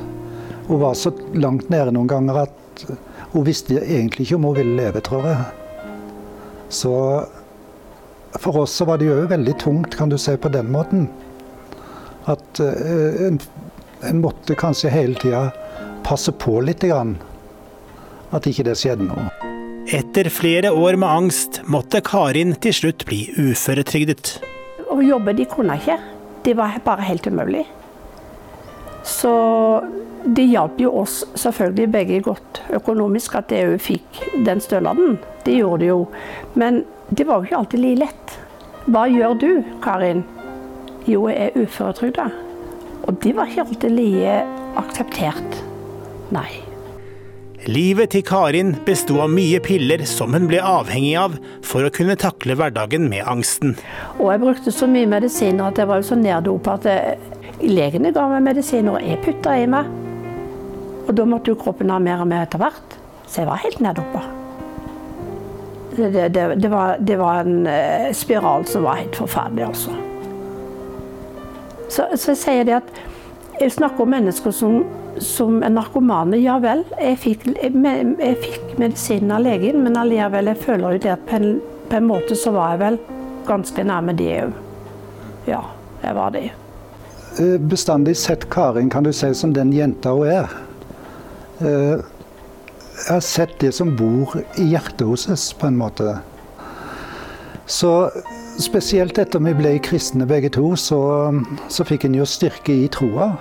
Hun 0.68 0.82
var 0.82 0.94
så 0.99 1.14
langt 1.32 1.70
nede 1.73 1.94
noen 1.96 2.11
ganger 2.11 2.42
at 2.44 2.84
hun 3.32 3.46
visste 3.46 3.78
egentlig 3.80 4.26
ikke 4.26 4.37
om 4.37 4.44
hun 4.50 4.58
ville 4.58 4.76
leve, 4.76 5.00
tror 5.00 5.25
jeg. 5.26 5.46
Så 6.68 6.92
for 8.37 8.61
oss 8.61 8.75
så 8.76 8.84
var 8.84 9.00
det 9.00 9.08
jo 9.08 9.16
veldig 9.30 9.54
tungt, 9.62 9.96
kan 9.96 10.12
du 10.12 10.18
si, 10.20 10.37
på 10.37 10.52
den 10.52 10.68
måten. 10.73 11.08
At 12.31 12.61
uh, 12.61 13.26
en, 13.26 13.38
en, 14.00 14.21
måtte 14.25 14.57
kanskje 14.59 14.93
hele 14.93 15.19
tida 15.21 15.49
passe 16.07 16.33
på 16.33 16.61
litt. 16.64 16.85
Grann 16.85 17.16
at 18.35 18.49
ikke 18.50 18.66
det 18.66 18.78
skjedde 18.81 19.07
noe. 19.09 19.28
Etter 19.95 20.31
flere 20.33 20.73
år 20.73 20.97
med 20.97 21.09
angst 21.09 21.61
måtte 21.71 22.00
Karin 22.04 22.54
til 22.64 22.75
slutt 22.75 23.04
bli 23.09 23.26
uføretrygdet. 23.37 24.38
Å 24.90 25.00
jobbe 25.04 25.35
de 25.37 25.47
kunne 25.50 25.76
ikke. 25.78 25.99
Det 26.45 26.57
var 26.57 26.81
bare 26.85 27.04
helt 27.07 27.26
umulig. 27.28 27.64
Så 29.04 29.35
det 30.25 30.47
hjalp 30.49 30.78
jo 30.81 30.90
oss 31.02 31.21
selvfølgelig 31.37 31.90
begge 31.93 32.21
godt 32.25 32.62
økonomisk 32.73 33.37
at 33.37 33.52
EU 33.52 33.76
fikk 33.81 34.23
den 34.47 34.62
stønaden. 34.64 35.19
Det 35.45 35.59
gjorde 35.59 35.85
det 35.85 35.90
jo. 35.90 36.00
Men 36.57 36.83
det 37.11 37.28
var 37.28 37.40
jo 37.43 37.50
ikke 37.50 37.61
alltid 37.61 37.85
like 37.85 38.00
lett. 38.07 38.38
Hva 38.88 39.04
gjør 39.09 39.37
du, 39.40 39.50
Karin? 39.85 40.25
Jo, 41.04 41.26
jeg 41.28 41.50
er 41.50 41.64
uføretrygda. 41.64 42.28
Og 43.04 43.16
det 43.20 43.34
var 43.37 43.50
ikke 43.50 43.66
alltid 43.66 43.92
like 43.92 44.37
akseptert. 44.80 45.58
Nei. 46.32 46.49
Livet 47.64 48.12
til 48.12 48.25
Karin 48.25 48.75
besto 48.84 49.18
av 49.25 49.30
mye 49.32 49.61
piller 49.64 50.02
som 50.08 50.34
hun 50.37 50.49
ble 50.50 50.61
avhengig 50.61 51.14
av 51.16 51.37
for 51.64 51.87
å 51.87 51.92
kunne 51.92 52.16
takle 52.20 52.56
hverdagen 52.61 53.08
med 53.08 53.25
angsten. 53.28 53.73
Og 54.18 54.32
jeg 54.32 54.42
brukte 54.42 54.73
så 54.75 54.88
mye 54.90 55.08
medisiner 55.08 55.70
at 55.70 55.80
jeg 55.80 55.88
var 55.88 56.04
så 56.04 56.18
neddopa 56.20 56.76
at 56.76 56.88
jeg, 56.88 57.18
legene 57.64 58.12
ga 58.12 58.26
meg 58.34 58.44
medisiner 58.50 58.99
og 58.99 59.04
jeg 59.04 59.20
putta 59.25 59.56
i 59.56 59.68
meg. 59.70 59.88
Og 61.04 61.12
da 61.16 61.28
måtte 61.28 61.52
jo 61.52 61.61
kroppen 61.61 61.92
ha 61.92 62.00
mer 62.00 62.25
og 62.25 62.28
mer 62.32 62.44
etter 62.44 62.61
hvert. 62.61 62.99
Så 63.28 63.42
jeg 63.42 63.49
var 63.49 63.64
helt 63.64 63.80
neddopa. 63.84 64.25
Det, 65.94 66.08
det, 66.11 66.28
det, 66.34 66.49
det, 66.61 66.73
var, 66.73 66.96
det 67.00 67.20
var 67.20 67.44
en 67.44 67.68
uh, 67.68 68.11
spiral 68.16 68.66
som 68.68 68.84
var 68.88 69.00
helt 69.04 69.16
forferdelig, 69.16 69.68
altså. 69.68 69.94
Så, 71.94 72.08
så 72.18 72.34
sier 72.38 72.66
det 72.66 72.78
at 72.80 72.92
jeg 73.60 73.76
snakker 73.76 74.02
om 74.02 74.14
mennesker 74.16 74.54
som 74.54 74.82
som 75.18 75.62
er 75.62 75.72
narkomane, 75.74 76.38
ja 76.42 76.56
vel. 76.62 76.84
Jeg 76.98 77.18
fikk, 77.22 77.46
jeg, 77.54 77.72
jeg 78.18 78.38
fikk 78.42 78.74
medisinen 78.80 79.34
av 79.36 79.44
legen, 79.44 79.82
men 79.84 79.98
allikevel, 79.98 80.50
jeg 80.52 80.62
føler 80.64 80.96
jo 80.96 81.02
det 81.04 81.12
at 81.14 81.24
på 81.28 81.38
en, 81.38 81.48
på 81.90 81.98
en, 81.98 82.08
måte 82.08 82.38
så 82.38 82.54
var 82.54 82.74
jeg 82.74 82.82
vel 82.82 82.98
ganske 83.48 83.86
nærme 83.86 84.16
det 84.18 84.30
òg. 84.42 84.60
Ja, 85.48 85.60
jeg 86.02 86.16
var 86.16 86.34
det. 86.34 86.44
Eh, 87.38 87.56
bestandig 87.60 88.16
sett 88.18 88.48
Karin, 88.50 88.90
kan 88.90 89.04
du 89.04 89.12
si, 89.12 89.32
som 89.36 89.54
den 89.54 89.72
jenta 89.74 90.14
hun 90.16 90.30
er. 90.32 90.54
Eh, 91.60 92.00
jeg 92.94 93.10
har 93.10 93.24
sett 93.26 93.58
det 93.60 93.74
som 93.76 93.92
bor 93.98 94.36
i 94.60 94.70
hjertet 94.70 95.04
hos 95.06 95.28
oss, 95.28 95.50
på 95.52 95.68
en 95.68 95.78
måte. 95.78 96.16
Så 97.66 97.90
spesielt 98.62 99.18
etter 99.18 99.42
vi 99.42 99.54
ble 99.56 99.76
kristne 99.82 100.26
begge 100.28 100.50
to, 100.54 100.75
så, 100.78 101.00
så 101.68 101.87
fikk 101.87 102.06
en 102.08 102.18
jo 102.18 102.26
styrke 102.28 102.75
i 102.84 102.88
troa. 102.92 103.32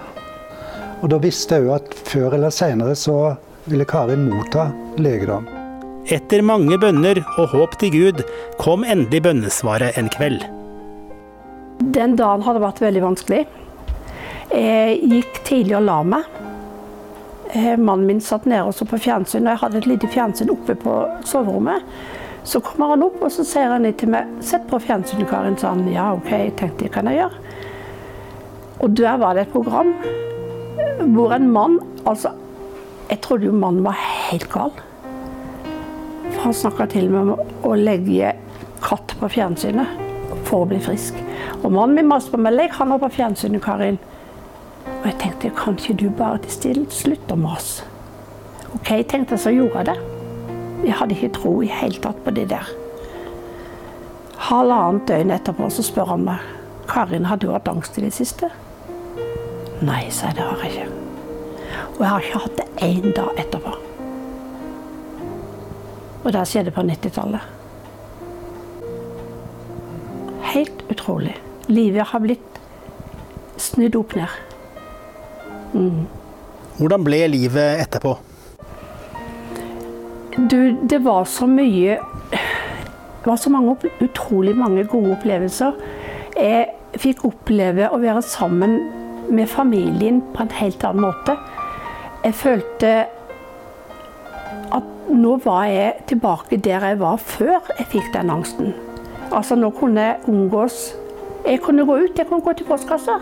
Og 1.04 1.10
da 1.12 1.20
visste 1.22 1.60
jeg 1.60 1.68
jo 1.68 1.76
at 1.76 1.92
før 2.08 2.38
eller 2.38 2.54
senere 2.54 2.96
så 2.98 3.36
ville 3.68 3.88
Karin 3.88 4.30
motta 4.32 4.70
legedom. 5.02 5.48
Etter 6.12 6.44
mange 6.44 6.76
bønner 6.80 7.22
og 7.38 7.54
håp 7.54 7.78
til 7.80 7.94
Gud 7.94 8.24
kom 8.60 8.84
endelig 8.84 9.24
bønnesvaret 9.24 10.00
en 10.00 10.10
kveld. 10.12 10.42
Den 11.96 12.18
dagen 12.20 12.44
hadde 12.44 12.64
vært 12.64 12.82
veldig 12.84 13.04
vanskelig. 13.04 13.44
Jeg 14.54 14.98
gikk 15.12 15.40
tidlig 15.48 15.78
og 15.80 15.88
la 15.88 16.00
meg. 16.08 16.28
Eh, 17.54 17.78
mannen 17.78 18.08
min 18.10 18.22
satt 18.22 18.48
nede 18.50 18.66
og 18.68 18.76
så 18.76 18.86
på 18.90 19.00
fjernsyn, 19.02 19.46
og 19.46 19.54
jeg 19.54 19.62
hadde 19.64 19.80
et 19.80 19.90
lite 19.92 20.10
fjernsyn 20.12 20.52
oppe 20.54 20.76
på 20.80 21.00
soverommet. 21.28 21.88
Så 22.44 22.60
kommer 22.60 22.94
han 22.94 23.04
opp 23.06 23.22
og 23.24 23.32
så 23.32 23.46
sier 23.48 23.72
han 23.72 23.88
til 23.94 24.10
meg 24.10 24.28
'Sett 24.42 24.68
på 24.68 24.80
fjernsynet, 24.80 25.30
Karin'. 25.30 25.58
sa 25.58 25.70
han. 25.70 25.88
Ja, 25.92 26.14
OK, 26.14 26.30
tenkte 26.58 26.84
jeg, 26.84 26.92
kan 26.92 27.08
jeg 27.08 27.18
gjøre. 27.18 27.38
Og 28.80 28.98
der 28.98 29.18
var 29.18 29.34
det 29.34 29.48
et 29.48 29.54
program 29.54 29.94
hvor 31.16 31.34
en 31.34 31.52
mann 31.52 31.80
Altså, 32.06 32.30
jeg 33.10 33.22
trodde 33.22 33.46
jo 33.46 33.52
mannen 33.52 33.84
var 33.84 33.96
helt 34.30 34.50
gal. 34.52 34.72
For 36.32 36.42
han 36.42 36.54
snakka 36.54 36.86
til 36.92 37.10
meg 37.10 37.22
om 37.22 37.40
å 37.64 37.76
legge 37.80 38.34
katt 38.84 39.16
på 39.20 39.30
fjernsynet 39.32 39.88
for 40.44 40.66
å 40.66 40.68
bli 40.68 40.80
frisk. 40.84 41.16
Og 41.64 41.72
mannen 41.72 41.96
min 41.96 42.08
maste 42.08 42.32
på 42.32 42.38
meg 42.38 42.54
'Legg 42.54 42.72
han 42.72 42.92
opp 42.92 43.02
på 43.02 43.10
fjernsynet, 43.10 43.64
Karin'. 43.64 43.98
Og 45.00 45.06
jeg 45.06 45.18
tenkte 45.20 45.56
kan 45.56 45.76
ikke 45.76 45.98
du 45.98 46.10
bare 46.10 46.38
til 46.38 46.52
stille 46.52 46.86
slutte 46.90 47.34
å 47.34 47.40
mase? 47.40 47.84
OK, 48.76 49.04
tenkte 49.08 49.38
jeg 49.38 49.40
så 49.40 49.56
gjorde 49.56 49.78
jeg 49.78 49.86
det. 49.86 50.13
Jeg 50.84 50.98
hadde 51.00 51.16
ikke 51.16 51.36
tro 51.38 51.54
i 51.64 51.70
hele 51.72 52.02
tatt 52.04 52.20
på 52.26 52.34
det 52.36 52.50
der. 52.52 52.68
Halvannet 54.50 55.08
døgn 55.08 55.32
etterpå 55.32 55.70
så 55.72 55.86
spør 55.86 56.12
han 56.12 56.28
meg 56.28 56.44
Karin, 56.90 57.30
har 57.30 57.40
du 57.40 57.48
hatt 57.54 57.70
angst 57.72 57.98
i 57.98 58.04
det 58.04 58.12
siste? 58.12 58.50
Nei, 59.84 60.10
sa 60.12 60.30
jeg, 60.30 60.36
det 60.36 60.48
har 60.48 60.64
jeg 60.64 60.74
ikke. 60.74 60.90
Og 61.94 62.02
jeg 62.02 62.10
har 62.12 62.28
ikke 62.28 62.42
hatt 62.44 62.60
det 62.60 62.68
én 62.84 63.16
dag 63.16 63.40
etterpå. 63.40 63.74
Og 66.24 66.28
det 66.36 66.44
skjedde 66.48 66.74
på 66.76 66.84
90-tallet. 66.88 67.48
Helt 70.54 70.84
utrolig. 70.92 71.38
Livet 71.72 72.12
har 72.12 72.24
blitt 72.24 72.60
snudd 73.60 73.96
opp 74.00 74.16
ned. 74.20 74.36
Mm. 75.74 76.04
Hvordan 76.78 77.08
ble 77.08 77.24
livet 77.32 77.84
etterpå? 77.88 78.18
Du, 80.38 80.72
det 80.82 80.98
var 81.04 81.26
så 81.26 81.46
mye 81.48 82.00
Det 82.32 83.30
var 83.30 83.36
så 83.38 83.50
mange, 83.50 83.76
utrolig 84.02 84.56
mange 84.58 84.84
gode 84.84 85.14
opplevelser. 85.14 85.76
Jeg 86.36 86.98
fikk 87.00 87.22
oppleve 87.30 87.88
å 87.94 88.00
være 88.02 88.22
sammen 88.26 88.74
med 89.32 89.48
familien 89.48 90.20
på 90.34 90.44
en 90.44 90.56
helt 90.58 90.84
annen 90.84 91.06
måte. 91.06 91.38
Jeg 92.26 92.36
følte 92.36 92.92
at 94.76 94.90
nå 95.14 95.38
var 95.46 95.70
jeg 95.72 96.04
tilbake 96.12 96.60
der 96.66 96.84
jeg 96.90 97.00
var 97.00 97.22
før 97.22 97.72
jeg 97.78 97.88
fikk 97.94 98.12
den 98.18 98.34
angsten. 98.34 98.74
Altså 99.32 99.56
nå 99.56 99.72
kunne 99.78 100.02
jeg 100.02 100.20
omgås 100.28 100.96
Jeg 101.46 101.60
kunne 101.62 101.86
gå 101.86 101.96
ut, 101.98 102.18
jeg 102.18 102.28
kunne 102.28 102.42
gå 102.42 102.54
til 102.54 102.68
postkassa 102.68 103.18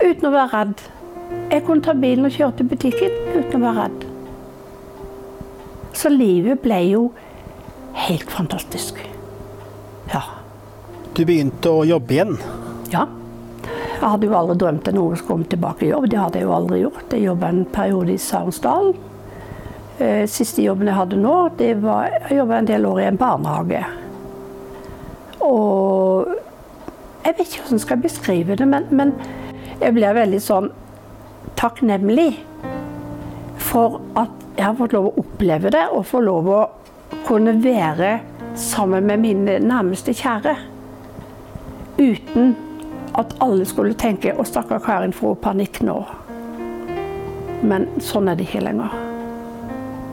uten 0.00 0.26
å 0.26 0.32
være 0.34 0.48
redd. 0.54 0.86
Jeg 1.52 1.64
kunne 1.66 1.84
ta 1.84 1.94
bilen 1.94 2.26
og 2.26 2.34
kjøre 2.34 2.56
til 2.58 2.70
butikken 2.72 3.18
uten 3.36 3.60
å 3.60 3.66
være 3.68 3.84
redd. 3.84 4.09
Så 5.96 6.10
livet 6.12 6.62
ble 6.62 6.80
jo 6.90 7.04
helt 7.98 8.30
fantastisk. 8.30 9.00
Ja. 10.12 10.22
Du 11.14 11.24
begynte 11.26 11.72
å 11.72 11.86
jobbe 11.86 12.14
igjen? 12.14 12.36
Ja. 12.92 13.06
Jeg 14.00 14.08
hadde 14.08 14.30
jo 14.30 14.36
aldri 14.38 14.56
drømt 14.62 14.88
om 14.88 14.96
noen 14.96 15.18
skulle 15.18 15.34
komme 15.34 15.52
tilbake 15.52 15.84
i 15.84 15.90
jobb. 15.90 16.06
Det 16.08 16.20
hadde 16.20 16.40
jeg 16.40 16.48
jo 16.48 16.56
aldri 16.56 16.82
gjort. 16.84 17.12
Jeg 17.12 17.26
jobba 17.26 17.50
en 17.52 17.64
periode 17.74 18.14
i 18.14 18.20
Sarensdal. 18.22 18.94
Eh, 20.00 20.24
siste 20.30 20.64
jobben 20.64 20.88
jeg 20.88 20.96
hadde 20.96 21.18
nå, 21.20 21.34
det 21.58 21.74
var 21.82 22.06
jeg 22.08 22.38
jobba 22.38 22.60
en 22.62 22.68
del 22.70 22.86
år 22.88 23.00
i 23.02 23.08
en 23.10 23.18
barnehage. 23.20 23.82
Og 25.44 26.30
jeg 27.26 27.34
vet 27.36 27.42
ikke 27.44 27.66
hvordan 27.66 27.76
jeg 27.76 27.84
skal 27.84 28.00
beskrive 28.06 28.56
det, 28.56 28.68
men, 28.68 28.86
men 28.88 29.12
jeg 29.82 29.92
blir 29.98 30.16
veldig 30.16 30.40
sånn 30.40 30.70
takknemlig 31.60 32.30
for 33.60 34.00
at 34.16 34.32
jeg 34.60 34.66
har 34.68 34.76
fått 34.76 34.92
lov 34.92 35.06
å 35.08 35.22
oppleve 35.22 35.70
det, 35.72 35.86
og 35.88 36.04
få 36.04 36.20
lov 36.20 36.48
å 36.52 36.60
kunne 37.24 37.54
være 37.64 38.18
sammen 38.60 39.06
med 39.08 39.22
mine 39.22 39.54
nærmeste 39.64 40.12
kjære. 40.12 40.52
Uten 41.96 42.52
at 43.16 43.32
alle 43.40 43.64
skulle 43.64 43.94
tenke 43.94 44.34
'Å, 44.34 44.44
stakkar 44.44 44.82
Karin 44.84 45.12
får 45.12 45.34
panikk 45.40 45.80
nå'. 45.80 46.04
Men 47.62 47.88
sånn 48.00 48.28
er 48.28 48.36
det 48.36 48.48
ikke 48.48 48.64
lenger. 48.64 48.92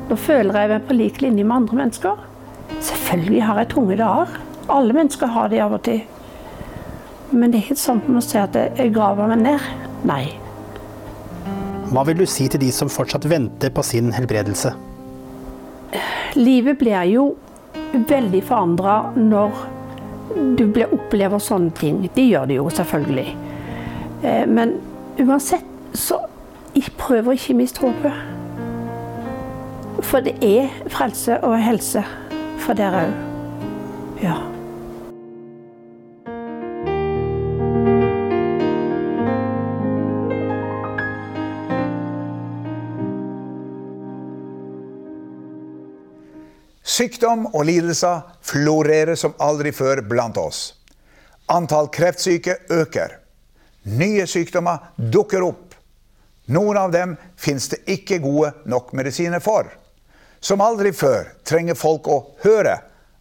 Da 0.10 0.16
føler 0.16 0.54
jeg 0.54 0.70
meg 0.70 0.88
på 0.88 0.94
lik 0.96 1.22
linje 1.22 1.44
med 1.44 1.56
andre 1.56 1.76
mennesker. 1.76 2.16
Selvfølgelig 2.80 3.44
har 3.44 3.58
jeg 3.58 3.70
tunge 3.70 3.98
dager. 3.98 4.28
Alle 4.70 4.94
mennesker 4.94 5.28
har 5.28 5.50
de 5.50 5.60
av 5.60 5.74
og 5.74 5.84
til. 5.84 6.02
Men 7.32 7.52
det 7.52 7.60
er 7.60 7.64
ikke 7.68 7.76
sånn 7.76 8.02
å 8.16 8.24
si 8.24 8.38
at 8.38 8.54
jeg 8.54 8.94
graver 8.94 9.28
meg 9.28 9.40
ned. 9.40 9.60
Nei. 10.08 10.47
Hva 11.88 12.04
vil 12.08 12.20
du 12.20 12.26
si 12.28 12.48
til 12.52 12.60
de 12.62 12.72
som 12.76 12.90
fortsatt 12.92 13.26
venter 13.30 13.72
på 13.72 13.84
sin 13.86 14.12
helbredelse? 14.16 14.74
Livet 16.36 16.78
blir 16.82 17.04
jo 17.14 17.28
veldig 17.94 18.42
forandra 18.46 18.98
når 19.16 19.62
du 20.60 20.66
opplever 20.92 21.40
sånne 21.40 21.72
ting. 21.80 22.04
Det 22.14 22.28
gjør 22.28 22.50
det 22.50 22.58
jo, 22.60 22.68
selvfølgelig. 22.70 23.28
Eh, 24.24 24.44
men 24.50 24.76
uansett, 25.24 25.64
så 25.94 26.20
prøver 26.98 27.32
å 27.32 27.38
ikke 27.38 27.56
miste 27.58 27.82
håpet. 27.82 28.14
For 30.06 30.22
det 30.22 30.36
er 30.46 30.70
frelse 30.94 31.40
og 31.46 31.58
helse 31.62 32.04
for 32.62 32.78
dere 32.78 33.08
òg. 33.08 33.18
Ja. 34.22 34.38
Sykdom 46.98 47.44
og 47.52 47.68
lidelser 47.68 48.24
florerer 48.42 49.18
som 49.20 49.36
aldri 49.44 49.70
før 49.76 50.00
blant 50.10 50.38
oss. 50.42 50.72
Antall 51.54 51.92
kreftsyke 51.94 52.56
øker. 52.74 53.20
Nye 54.00 54.26
sykdommer 54.28 54.96
dukker 54.98 55.46
opp. 55.46 55.76
Noen 56.50 56.80
av 56.80 56.96
dem 56.96 57.14
finnes 57.38 57.68
det 57.70 57.84
ikke 57.92 58.18
gode 58.24 58.50
nok 58.66 58.96
medisiner 58.98 59.44
for. 59.44 59.70
Som 60.42 60.64
aldri 60.64 60.94
før 60.96 61.30
trenger 61.46 61.78
folk 61.78 62.10
å 62.10 62.18
høre 62.42 62.80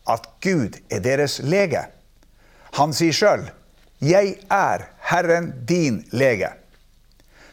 at 0.08 0.30
Gud 0.40 0.78
er 0.88 1.04
deres 1.04 1.36
lege. 1.44 1.84
Han 2.80 2.96
sier 2.96 3.12
sjøl 3.12 3.44
'Jeg 4.00 4.38
er 4.50 4.88
Herren 5.10 5.52
din 5.66 6.04
lege'. 6.12 6.54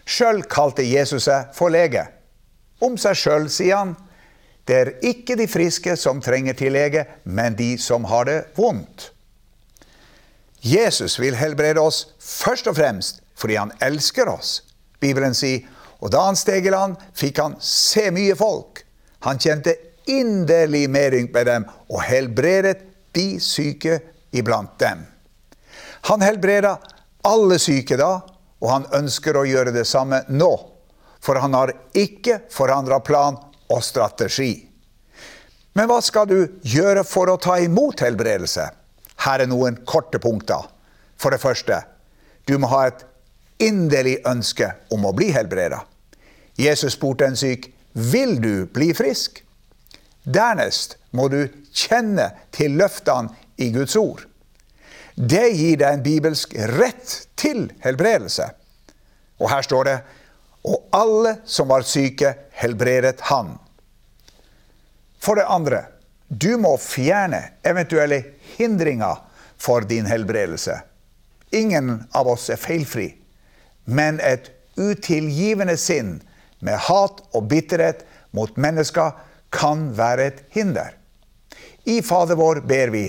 Sjøl 0.06 0.44
kalte 0.44 0.84
Jesus 0.84 1.24
seg 1.24 1.52
for 1.54 1.70
lege. 1.70 2.08
Om 2.80 2.98
seg 2.98 3.16
sjøl 3.16 3.50
sier 3.50 3.76
han 3.76 3.96
det 4.68 4.76
er 4.80 4.92
ikke 5.04 5.36
de 5.36 5.48
friske 5.52 5.96
som 6.00 6.22
trenger 6.24 6.56
til 6.56 6.72
lege, 6.76 7.06
men 7.24 7.56
de 7.60 7.76
som 7.78 8.06
har 8.08 8.30
det 8.30 8.40
vondt. 8.56 9.10
Jesus 10.64 11.18
vil 11.20 11.36
helbrede 11.36 11.82
oss 11.84 12.06
først 12.24 12.70
og 12.72 12.78
fremst 12.80 13.20
fordi 13.36 13.58
han 13.60 13.74
elsker 13.84 14.30
oss. 14.32 14.62
Bibelen 15.04 15.36
sier 15.36 15.66
og 16.04 16.12
da 16.12 16.26
han 16.28 16.36
steg 16.36 16.66
i 16.68 16.72
land, 16.72 16.98
fikk 17.16 17.40
han 17.40 17.54
se 17.64 18.10
mye 18.12 18.36
folk. 18.36 18.82
Han 19.24 19.40
kjente 19.40 19.78
inderlig 20.12 20.90
medynk 20.92 21.32
med 21.32 21.48
dem 21.48 21.68
og 21.88 22.02
helbredet 22.04 22.82
de 23.16 23.40
syke 23.40 24.02
iblant 24.36 24.76
dem. 24.84 25.06
Han 26.10 26.26
helbreda 26.26 26.76
alle 27.24 27.56
syke 27.62 27.96
da, 27.96 28.18
og 28.60 28.68
han 28.68 28.88
ønsker 29.00 29.40
å 29.40 29.46
gjøre 29.48 29.72
det 29.72 29.86
samme 29.88 30.26
nå. 30.28 30.52
For 31.24 31.40
han 31.40 31.56
har 31.56 31.72
ikke 31.96 32.42
forandra 32.52 33.00
plan 33.00 33.40
og 33.74 33.84
strategi. 33.86 34.54
Men 35.74 35.90
hva 35.90 36.00
skal 36.06 36.30
du 36.30 36.38
gjøre 36.70 37.02
for 37.08 37.32
å 37.32 37.40
ta 37.42 37.58
imot 37.62 38.04
helbredelse? 38.06 38.68
Her 39.26 39.42
er 39.42 39.50
noen 39.50 39.80
korte 39.90 40.22
punkter. 40.22 40.68
For 41.18 41.34
det 41.34 41.42
første, 41.42 41.80
du 42.46 42.58
må 42.62 42.70
ha 42.74 42.86
et 42.90 43.06
inderlig 43.64 44.20
ønske 44.30 44.70
om 44.94 45.08
å 45.08 45.14
bli 45.16 45.32
helbreda. 45.34 45.82
Jesus 46.60 46.98
spurte 46.98 47.26
en 47.26 47.40
syk 47.40 47.72
vil 47.94 48.38
du 48.42 48.66
bli 48.74 48.92
frisk. 48.98 49.40
Dernest 50.24 50.98
må 51.12 51.28
du 51.32 51.42
kjenne 51.74 52.30
til 52.54 52.78
løftene 52.78 53.34
i 53.62 53.72
Guds 53.74 53.96
ord. 53.98 54.26
Det 55.14 55.46
gir 55.54 55.78
deg 55.82 55.90
en 55.90 56.06
bibelsk 56.06 56.56
rett 56.74 57.16
til 57.38 57.68
helbredelse. 57.84 58.48
Og 59.42 59.50
her 59.50 59.66
står 59.66 59.90
det 59.90 59.98
og 60.64 60.96
alle 60.96 61.36
som 61.50 61.68
var 61.68 61.84
syke, 61.84 62.32
helbredet 62.56 63.20
han. 63.28 63.58
For 65.24 65.40
det 65.40 65.48
andre, 65.48 65.86
du 66.28 66.58
må 66.60 66.76
fjerne 66.82 67.40
eventuelle 67.64 68.20
hindringer 68.58 69.22
for 69.58 69.86
din 69.88 70.06
helbredelse. 70.10 70.82
Ingen 71.56 72.04
av 72.12 72.28
oss 72.28 72.50
er 72.52 72.60
feilfri, 72.60 73.14
men 73.86 74.20
et 74.20 74.50
utilgivende 74.76 75.78
sinn 75.80 76.18
med 76.60 76.82
hat 76.90 77.22
og 77.32 77.48
bitterhet 77.52 78.04
mot 78.36 78.58
mennesker 78.60 79.14
kan 79.54 79.92
være 79.96 80.28
et 80.32 80.42
hinder. 80.56 80.96
I 81.86 82.02
Fader 82.02 82.40
vår 82.40 82.64
ber 82.68 82.92
vi, 82.92 83.06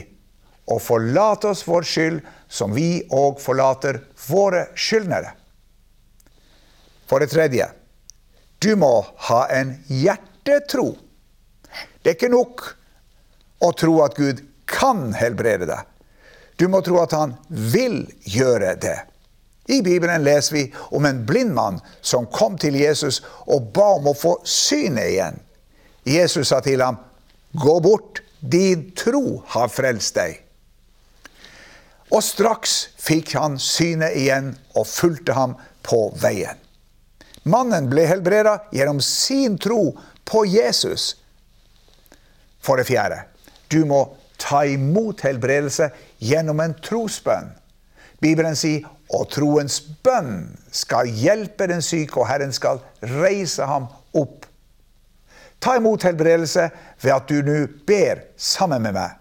og 0.70 0.82
forlat 0.82 1.44
oss 1.48 1.64
vår 1.66 1.86
skyld, 1.88 2.20
som 2.48 2.74
vi 2.76 3.04
òg 3.10 3.40
forlater 3.42 4.02
våre 4.28 4.68
skyldnere. 4.78 5.32
For 7.08 7.20
det 7.20 7.32
tredje, 7.34 7.68
du 8.62 8.74
må 8.80 8.92
ha 9.28 9.40
en 9.52 9.74
hjertetro. 9.88 10.94
Det 12.04 12.10
er 12.12 12.18
ikke 12.18 12.34
nok 12.34 12.62
å 13.64 13.70
tro 13.72 13.96
at 14.04 14.18
Gud 14.20 14.42
kan 14.68 15.14
helbrede 15.16 15.64
deg. 15.70 15.88
Du 16.60 16.68
må 16.68 16.82
tro 16.84 17.00
at 17.00 17.14
han 17.16 17.32
vil 17.48 18.04
gjøre 18.28 18.74
det. 18.76 18.98
I 19.72 19.80
Bibelen 19.82 20.24
leser 20.26 20.54
vi 20.54 20.64
om 20.92 21.06
en 21.08 21.22
blind 21.26 21.54
mann 21.56 21.80
som 22.04 22.28
kom 22.28 22.58
til 22.60 22.76
Jesus 22.76 23.22
og 23.48 23.72
ba 23.72 23.94
om 23.96 24.10
å 24.12 24.16
få 24.16 24.36
synet 24.44 25.14
igjen. 25.14 25.40
Jesus 26.04 26.52
sa 26.52 26.60
til 26.60 26.84
ham, 26.84 27.00
'Gå 27.56 27.80
bort, 27.80 28.20
din 28.40 28.90
tro 28.92 29.42
har 29.46 29.68
frelst 29.68 30.14
deg.' 30.14 30.42
Og 32.12 32.22
straks 32.22 32.88
fikk 33.00 33.32
han 33.32 33.56
synet 33.58 34.12
igjen 34.16 34.58
og 34.76 34.86
fulgte 34.86 35.32
ham 35.32 35.56
på 35.82 36.12
veien. 36.20 36.60
Mannen 37.44 37.88
ble 37.88 38.04
helbreda 38.06 38.58
gjennom 38.72 39.00
sin 39.00 39.58
tro 39.58 39.96
på 40.24 40.44
Jesus. 40.44 41.16
For 42.64 42.80
det 42.80 42.88
fjerde, 42.88 43.20
du 43.68 43.84
må 43.88 44.06
ta 44.40 44.64
imot 44.68 45.24
helbredelse 45.24 45.90
gjennom 46.24 46.62
en 46.64 46.74
trosbønn. 46.84 47.52
Bibelen 48.24 48.56
sier 48.56 48.86
og 49.12 49.28
troens 49.30 49.80
bønn 50.04 50.46
skal 50.72 51.10
hjelpe 51.12 51.68
den 51.70 51.82
syke, 51.84 52.16
og 52.20 52.28
Herren 52.30 52.54
skal 52.56 52.80
reise 53.20 53.66
ham 53.68 53.90
opp. 54.16 54.46
Ta 55.60 55.76
imot 55.78 56.06
helbredelse 56.08 56.70
ved 57.02 57.12
at 57.12 57.28
du 57.28 57.44
nå 57.44 57.58
ber 57.86 58.24
sammen 58.36 58.82
med 58.84 58.96
meg. 58.96 59.20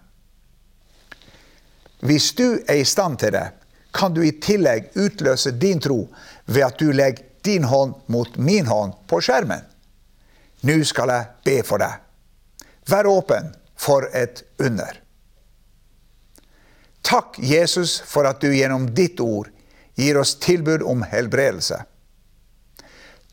Hvis 2.03 2.31
du 2.35 2.47
er 2.67 2.81
i 2.81 2.87
stand 2.87 3.19
til 3.21 3.35
det, 3.35 3.45
kan 3.93 4.15
du 4.15 4.23
i 4.25 4.33
tillegg 4.43 4.95
utløse 4.99 5.53
din 5.55 5.79
tro 5.83 6.07
ved 6.45 6.65
at 6.65 6.79
du 6.79 6.89
legger 6.91 7.23
din 7.45 7.67
hånd 7.67 7.93
mot 8.11 8.37
min 8.39 8.67
hånd 8.67 8.95
på 9.07 9.19
skjermen. 9.23 9.61
Nå 10.63 10.79
skal 10.87 11.11
jeg 11.11 11.29
be 11.45 11.57
for 11.67 11.83
deg. 11.83 11.99
Vær 12.89 13.07
åpen 13.07 13.53
for 13.79 14.09
et 14.15 14.43
under. 14.59 14.99
Takk, 17.03 17.39
Jesus, 17.39 17.99
for 17.99 18.27
at 18.27 18.41
du 18.41 18.53
gjennom 18.55 18.87
ditt 18.95 19.19
ord 19.19 19.49
gir 19.95 20.17
oss 20.17 20.35
tilbud 20.39 20.83
om 20.87 21.03
helbredelse. 21.03 21.83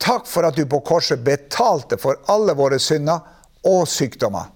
Takk 0.01 0.27
for 0.27 0.47
at 0.47 0.57
du 0.57 0.65
på 0.65 0.81
korset 0.85 1.21
betalte 1.23 1.97
for 2.01 2.19
alle 2.31 2.55
våre 2.57 2.79
synder 2.81 3.21
og 3.67 3.85
sykdommer. 3.89 4.49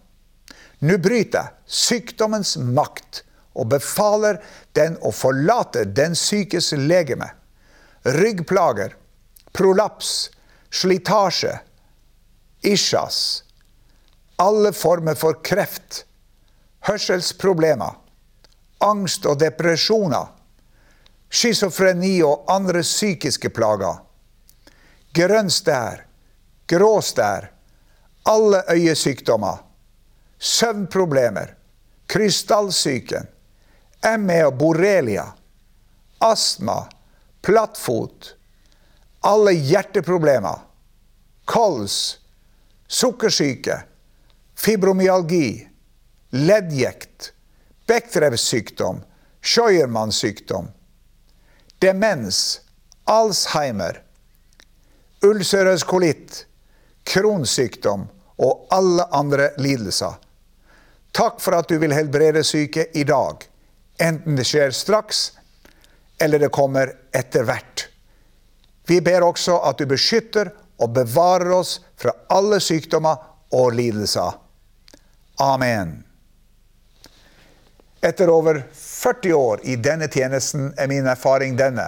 Nå 0.85 0.97
bryter 0.99 1.39
jeg 1.39 1.77
sykdommens 1.79 2.55
makt 2.57 3.23
og 3.55 3.69
befaler 3.71 4.41
den 4.75 4.97
å 5.05 5.13
forlate 5.15 5.85
den 5.87 6.17
sykes 6.17 6.73
legeme. 6.75 7.29
Ryggplager, 8.03 8.97
prolaps, 9.55 10.29
slitasje, 10.69 11.55
isjas, 12.65 13.44
alle 14.35 14.73
former 14.73 15.15
for 15.15 15.39
kreft, 15.43 16.05
hørselsproblemer, 16.87 17.95
angst 18.83 19.25
og 19.25 19.39
depresjoner, 19.39 20.27
schizofreni 21.31 22.17
og 22.23 22.45
andre 22.51 22.83
psykiske 22.85 23.49
plager, 23.55 24.01
grønn 25.15 25.51
stær, 25.51 26.03
grå 26.67 26.97
stær, 27.01 27.49
alle 28.25 28.61
øyesykdommer, 28.73 29.61
søvnproblemer, 30.39 31.55
krystallsyken, 32.11 33.31
ME 34.19 34.41
og 34.45 34.57
borrelia, 34.59 35.25
astma, 36.21 36.83
plattfot, 37.41 38.35
alle 39.25 39.55
hjerteproblemer, 39.57 40.61
kols, 41.49 42.19
sukkersyke, 42.87 43.79
fibromyalgi, 44.55 45.67
leddgikt, 46.29 47.31
Bechdrevs-sykdom, 47.87 49.03
Scheuermanns 49.41 50.17
sykdom, 50.17 50.67
demens, 51.79 52.61
Alzheimer, 53.05 54.01
ulcerøs 55.21 55.83
kolitt, 55.85 56.45
kronsykdom 57.05 58.07
og 58.41 58.67
alle 58.73 59.05
andre 59.13 59.51
lidelser. 59.61 60.15
Takk 61.15 61.37
for 61.39 61.55
at 61.59 61.69
du 61.69 61.77
vil 61.79 61.93
helbrede 61.93 62.41
syke 62.43 62.87
i 62.97 63.05
dag, 63.07 63.45
enten 64.01 64.35
det 64.35 64.47
skjer 64.49 64.73
straks 64.75 65.27
eller 66.19 66.41
det 66.41 66.49
kommer 66.55 66.91
etter 67.13 67.45
hvert. 67.47 67.85
Vi 68.87 69.01
ber 69.01 69.27
også 69.27 69.59
at 69.65 69.79
du 69.79 69.85
beskytter 69.89 70.51
og 70.81 70.93
bevarer 70.95 71.53
oss 71.55 71.77
fra 71.99 72.13
alle 72.33 72.59
sykdommer 72.61 73.21
og 73.55 73.73
lidelser. 73.77 74.44
Amen. 75.37 76.03
Etter 78.01 78.29
over 78.29 78.63
40 78.73 79.33
år 79.33 79.59
i 79.63 79.75
denne 79.75 80.07
tjenesten 80.07 80.73
er 80.77 80.87
min 80.87 81.07
erfaring 81.07 81.57
denne. 81.57 81.87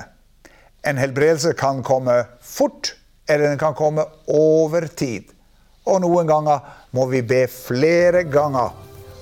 En 0.81 0.97
helbredelse 0.97 1.53
kan 1.53 1.83
komme 1.83 2.23
fort, 2.41 2.95
eller 3.29 3.49
den 3.49 3.59
kan 3.61 3.75
komme 3.75 4.05
over 4.27 4.87
tid. 4.87 5.29
Og 5.85 6.01
noen 6.01 6.27
ganger 6.27 6.63
må 6.91 7.05
vi 7.11 7.21
be 7.21 7.45
flere 7.51 8.23
ganger 8.23 8.73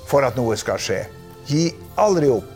for 0.09 0.25
at 0.25 0.37
noe 0.39 0.57
skal 0.57 0.81
skje. 0.81 1.01
Gi 1.45 1.67
aldri 2.01 2.31
opp. 2.33 2.49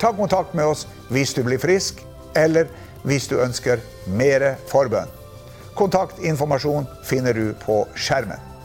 Ta 0.00 0.12
kontakt 0.16 0.52
med 0.56 0.66
oss 0.68 0.84
hvis 1.08 1.32
du 1.36 1.44
blir 1.46 1.60
frisk, 1.62 2.02
eller 2.36 2.68
hvis 3.06 3.30
du 3.30 3.38
ønsker 3.40 3.80
mer 4.12 4.56
forbønn. 4.68 5.08
Kontaktinformasjon 5.76 6.88
finner 7.04 7.36
du 7.36 7.54
på 7.62 7.84
skjermen. 7.94 8.55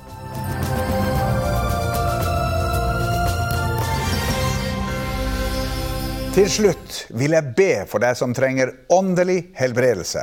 Til 6.32 6.48
slutt 6.48 6.98
vil 7.20 7.34
jeg 7.36 7.52
be 7.58 7.72
for 7.92 8.00
deg 8.00 8.16
som 8.16 8.32
trenger 8.32 8.70
åndelig 8.96 9.50
helbredelse. 9.58 10.22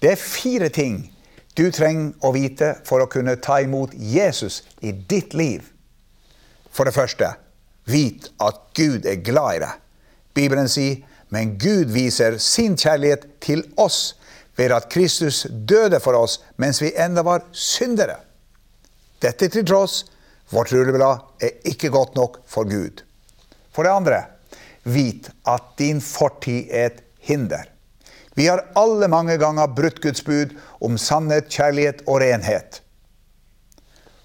Det 0.00 0.14
er 0.14 0.16
fire 0.16 0.70
ting 0.72 1.02
du 1.52 1.66
trenger 1.68 2.14
å 2.24 2.30
vite 2.32 2.70
for 2.88 3.04
å 3.04 3.10
kunne 3.12 3.34
ta 3.44 3.58
imot 3.60 3.92
Jesus 3.92 4.62
i 4.80 4.94
ditt 4.96 5.36
liv. 5.36 5.68
For 6.72 6.88
det 6.88 6.96
første, 6.96 7.28
vit 7.84 8.30
at 8.40 8.64
Gud 8.72 9.04
er 9.04 9.20
glad 9.20 9.58
i 9.58 9.62
deg. 9.66 9.84
Bibelen 10.32 10.72
sier, 10.72 11.04
men 11.28 11.58
Gud 11.60 11.92
viser 11.92 12.40
sin 12.40 12.80
kjærlighet 12.80 13.28
til 13.44 13.66
oss 13.76 14.14
ved 14.56 14.72
at 14.72 14.88
Kristus 14.88 15.44
døde 15.52 16.00
for 16.00 16.16
oss 16.16 16.40
mens 16.56 16.80
vi 16.80 16.94
enda 16.96 17.20
var 17.20 17.44
syndere. 17.52 18.16
Dette 19.20 19.52
til 19.52 19.68
tross, 19.68 20.06
vårt 20.48 20.72
rulleblad 20.72 21.44
er 21.44 21.60
ikke 21.68 21.92
godt 21.92 22.16
nok 22.16 22.46
for 22.48 22.64
Gud. 22.64 23.04
For 23.76 23.84
det 23.84 23.92
andre, 23.92 24.24
vit 24.82 25.30
at 25.48 25.74
din 25.78 26.00
fortid 26.00 26.70
er 26.70 26.90
et 26.90 27.02
hinder. 27.22 27.68
Vi 28.34 28.46
har 28.48 28.64
alle 28.74 29.08
mange 29.08 29.36
ganger 29.36 29.74
brutt 29.76 30.00
Guds 30.02 30.24
bud 30.24 30.54
om 30.80 30.98
sannhet, 30.98 31.50
kjærlighet 31.52 32.02
og 32.06 32.22
renhet. 32.22 32.80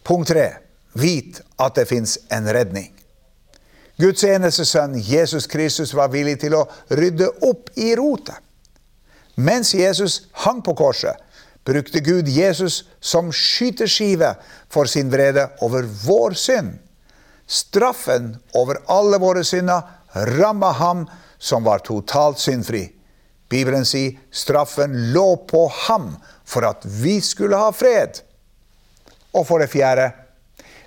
Punkt 0.07 0.31
tre. 0.31 0.49
Vit 0.97 1.41
at 1.59 1.75
det 1.75 1.89
fins 1.89 2.17
en 2.33 2.47
redning. 2.47 2.93
Guds 3.97 4.23
eneste 4.23 4.65
sønn, 4.65 4.95
Jesus 5.01 5.47
Kristus, 5.49 5.93
var 5.93 6.11
villig 6.13 6.37
til 6.41 6.55
å 6.55 6.67
rydde 6.93 7.29
opp 7.45 7.71
i 7.75 7.91
rotet. 7.97 8.37
Mens 9.37 9.73
Jesus 9.77 10.27
hang 10.45 10.63
på 10.65 10.73
korset, 10.77 11.17
brukte 11.67 11.99
Gud 12.01 12.29
Jesus 12.31 12.85
som 13.01 13.29
skyteskive 13.33 14.35
for 14.71 14.89
sin 14.89 15.11
vrede 15.11 15.49
over 15.65 15.85
vår 16.05 16.37
synd. 16.39 16.77
Straffen 17.47 18.35
over 18.57 18.79
alle 18.91 19.19
våre 19.21 19.43
synder 19.45 19.83
ramma 20.25 20.71
ham 20.71 21.05
som 21.37 21.63
var 21.63 21.79
totalt 21.79 22.39
syndfri. 22.39 22.85
Bibelen 23.49 23.85
sier 23.85 24.17
straffen 24.31 24.95
lå 25.13 25.35
på 25.47 25.67
ham 25.87 26.15
for 26.45 26.65
at 26.67 26.85
vi 26.85 27.19
skulle 27.21 27.59
ha 27.59 27.71
fred. 27.71 28.19
Og 29.31 29.47
for 29.47 29.61
det 29.63 29.69
fjerde, 29.71 30.11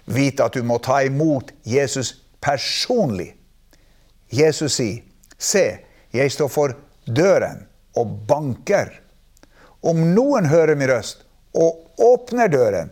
vit 0.04 0.40
at 0.40 0.56
du 0.56 0.64
må 0.66 0.80
ta 0.82 1.00
imot 1.06 1.52
Jesus 1.64 2.14
personlig. 2.40 3.34
Jesus 4.30 4.74
sier, 4.74 5.02
'Se, 5.38 5.78
jeg 6.12 6.32
står 6.32 6.48
for 6.48 6.74
døren 7.06 7.66
og 7.96 8.26
banker.' 8.26 9.00
Om 9.82 10.14
noen 10.14 10.44
hører 10.44 10.76
min 10.76 10.88
røst 10.88 11.24
og 11.54 11.86
åpner 11.98 12.48
døren, 12.48 12.90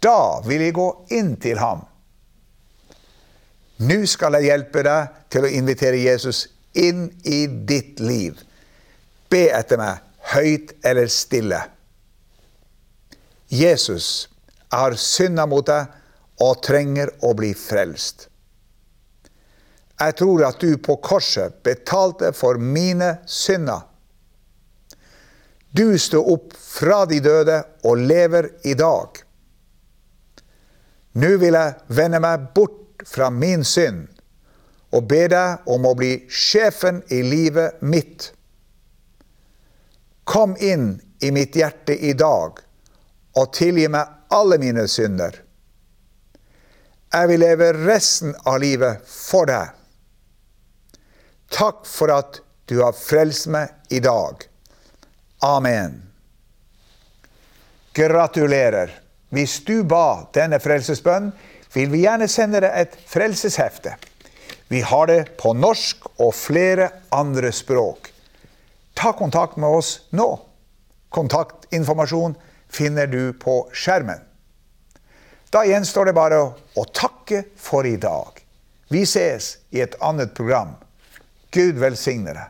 da 0.00 0.40
vil 0.40 0.60
jeg 0.60 0.74
gå 0.74 0.88
inn 1.10 1.36
til 1.36 1.58
ham 1.58 1.84
nå 3.82 4.02
skal 4.08 4.38
jeg 4.38 4.50
hjelpe 4.50 4.82
deg 4.86 5.20
til 5.32 5.46
å 5.46 5.52
invitere 5.52 6.00
Jesus 6.00 6.46
inn 6.78 7.08
i 7.24 7.44
ditt 7.46 8.00
liv. 8.00 8.38
Be 9.32 9.46
etter 9.52 9.80
meg, 9.80 10.02
høyt 10.32 10.74
eller 10.86 11.08
stille. 11.12 11.60
Jesus, 13.52 14.28
jeg 14.70 14.78
har 14.78 14.96
synda 14.96 15.46
mot 15.48 15.66
deg 15.68 16.42
og 16.42 16.60
trenger 16.64 17.12
å 17.24 17.32
bli 17.36 17.52
frelst. 17.56 18.28
Jeg 20.02 20.16
tror 20.18 20.44
at 20.48 20.60
du 20.60 20.78
på 20.82 20.96
korset 21.04 21.60
betalte 21.64 22.32
for 22.34 22.58
mine 22.58 23.18
synder. 23.28 23.84
Du 25.72 25.96
sto 26.00 26.20
opp 26.34 26.56
fra 26.56 27.04
de 27.08 27.20
døde 27.24 27.58
og 27.88 28.00
lever 28.00 28.50
i 28.68 28.74
dag. 28.76 29.20
Nå 31.12 31.30
vil 31.40 31.56
jeg 31.56 31.76
vende 31.92 32.20
meg 32.24 32.48
bort 32.56 32.81
fra 33.06 33.30
min 33.30 33.64
synd 33.64 34.08
og 34.92 35.06
be 35.08 35.24
deg 35.32 35.68
om 35.72 35.86
å 35.88 35.94
bli 35.96 36.12
sjefen 36.28 37.00
i 37.08 37.22
livet 37.24 37.80
mitt. 37.80 38.32
Kom 40.24 40.56
inn 40.60 41.00
i 41.24 41.30
mitt 41.32 41.56
hjerte 41.56 41.96
i 41.96 42.12
dag 42.12 42.60
og 43.40 43.54
tilgi 43.56 43.88
meg 43.88 44.32
alle 44.32 44.58
mine 44.60 44.84
synder. 44.88 45.38
Jeg 47.12 47.28
vil 47.28 47.42
leve 47.44 47.72
resten 47.76 48.34
av 48.48 48.60
livet 48.60 49.04
for 49.08 49.48
deg. 49.48 49.72
Takk 51.52 51.84
for 51.88 52.12
at 52.12 52.40
du 52.68 52.78
har 52.80 52.96
frelst 52.96 53.48
meg 53.52 53.92
i 53.92 54.00
dag. 54.00 54.44
Amen. 55.44 55.98
Gratulerer. 57.92 58.94
Hvis 59.32 59.58
du 59.64 59.82
ba 59.88 60.28
denne 60.32 60.60
frelsesbønnen, 60.60 61.32
vil 61.72 61.92
vi 61.92 62.02
gjerne 62.04 62.28
sende 62.28 62.60
deg 62.64 62.74
et 62.76 62.96
frelseshefte. 63.08 63.96
Vi 64.68 64.80
har 64.80 65.08
det 65.08 65.36
på 65.40 65.52
norsk 65.56 66.06
og 66.18 66.34
flere 66.36 66.88
andre 67.12 67.52
språk. 67.52 68.10
Ta 68.96 69.12
kontakt 69.16 69.58
med 69.60 69.80
oss 69.80 69.94
nå. 70.16 70.28
Kontaktinformasjon 71.12 72.36
finner 72.72 73.06
du 73.06 73.32
på 73.36 73.66
skjermen. 73.72 74.20
Da 75.52 75.66
gjenstår 75.68 76.08
det 76.08 76.16
bare 76.16 76.38
å 76.80 76.84
takke 76.96 77.42
for 77.60 77.84
i 77.84 77.98
dag. 78.00 78.40
Vi 78.88 79.04
ses 79.08 79.58
i 79.72 79.82
et 79.84 79.96
annet 80.00 80.32
program. 80.36 80.76
Gud 81.52 81.76
velsigne 81.80 82.32
deg. 82.32 82.48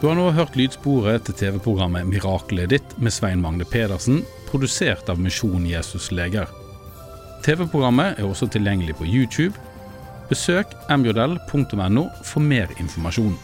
Du 0.00 0.06
har 0.08 0.14
nå 0.16 0.30
hørt 0.32 0.54
lydsporet 0.56 1.26
til 1.26 1.34
TV-programmet 1.36 2.06
'Miraklet 2.08 2.70
ditt' 2.72 2.94
med 2.96 3.12
Svein 3.12 3.42
Magne 3.42 3.66
Pedersen, 3.68 4.22
produsert 4.50 5.08
av 5.08 5.20
Misjon 5.20 5.66
Jesus 5.66 6.10
Leger. 6.12 6.50
TV-programmet 7.44 8.18
er 8.18 8.28
også 8.28 8.50
tilgjengelig 8.52 8.98
på 8.98 9.08
YouTube. 9.08 9.54
Besøk 10.30 10.74
mjl.no 10.90 12.08
for 12.22 12.40
mer 12.44 12.70
informasjon. 12.78 13.38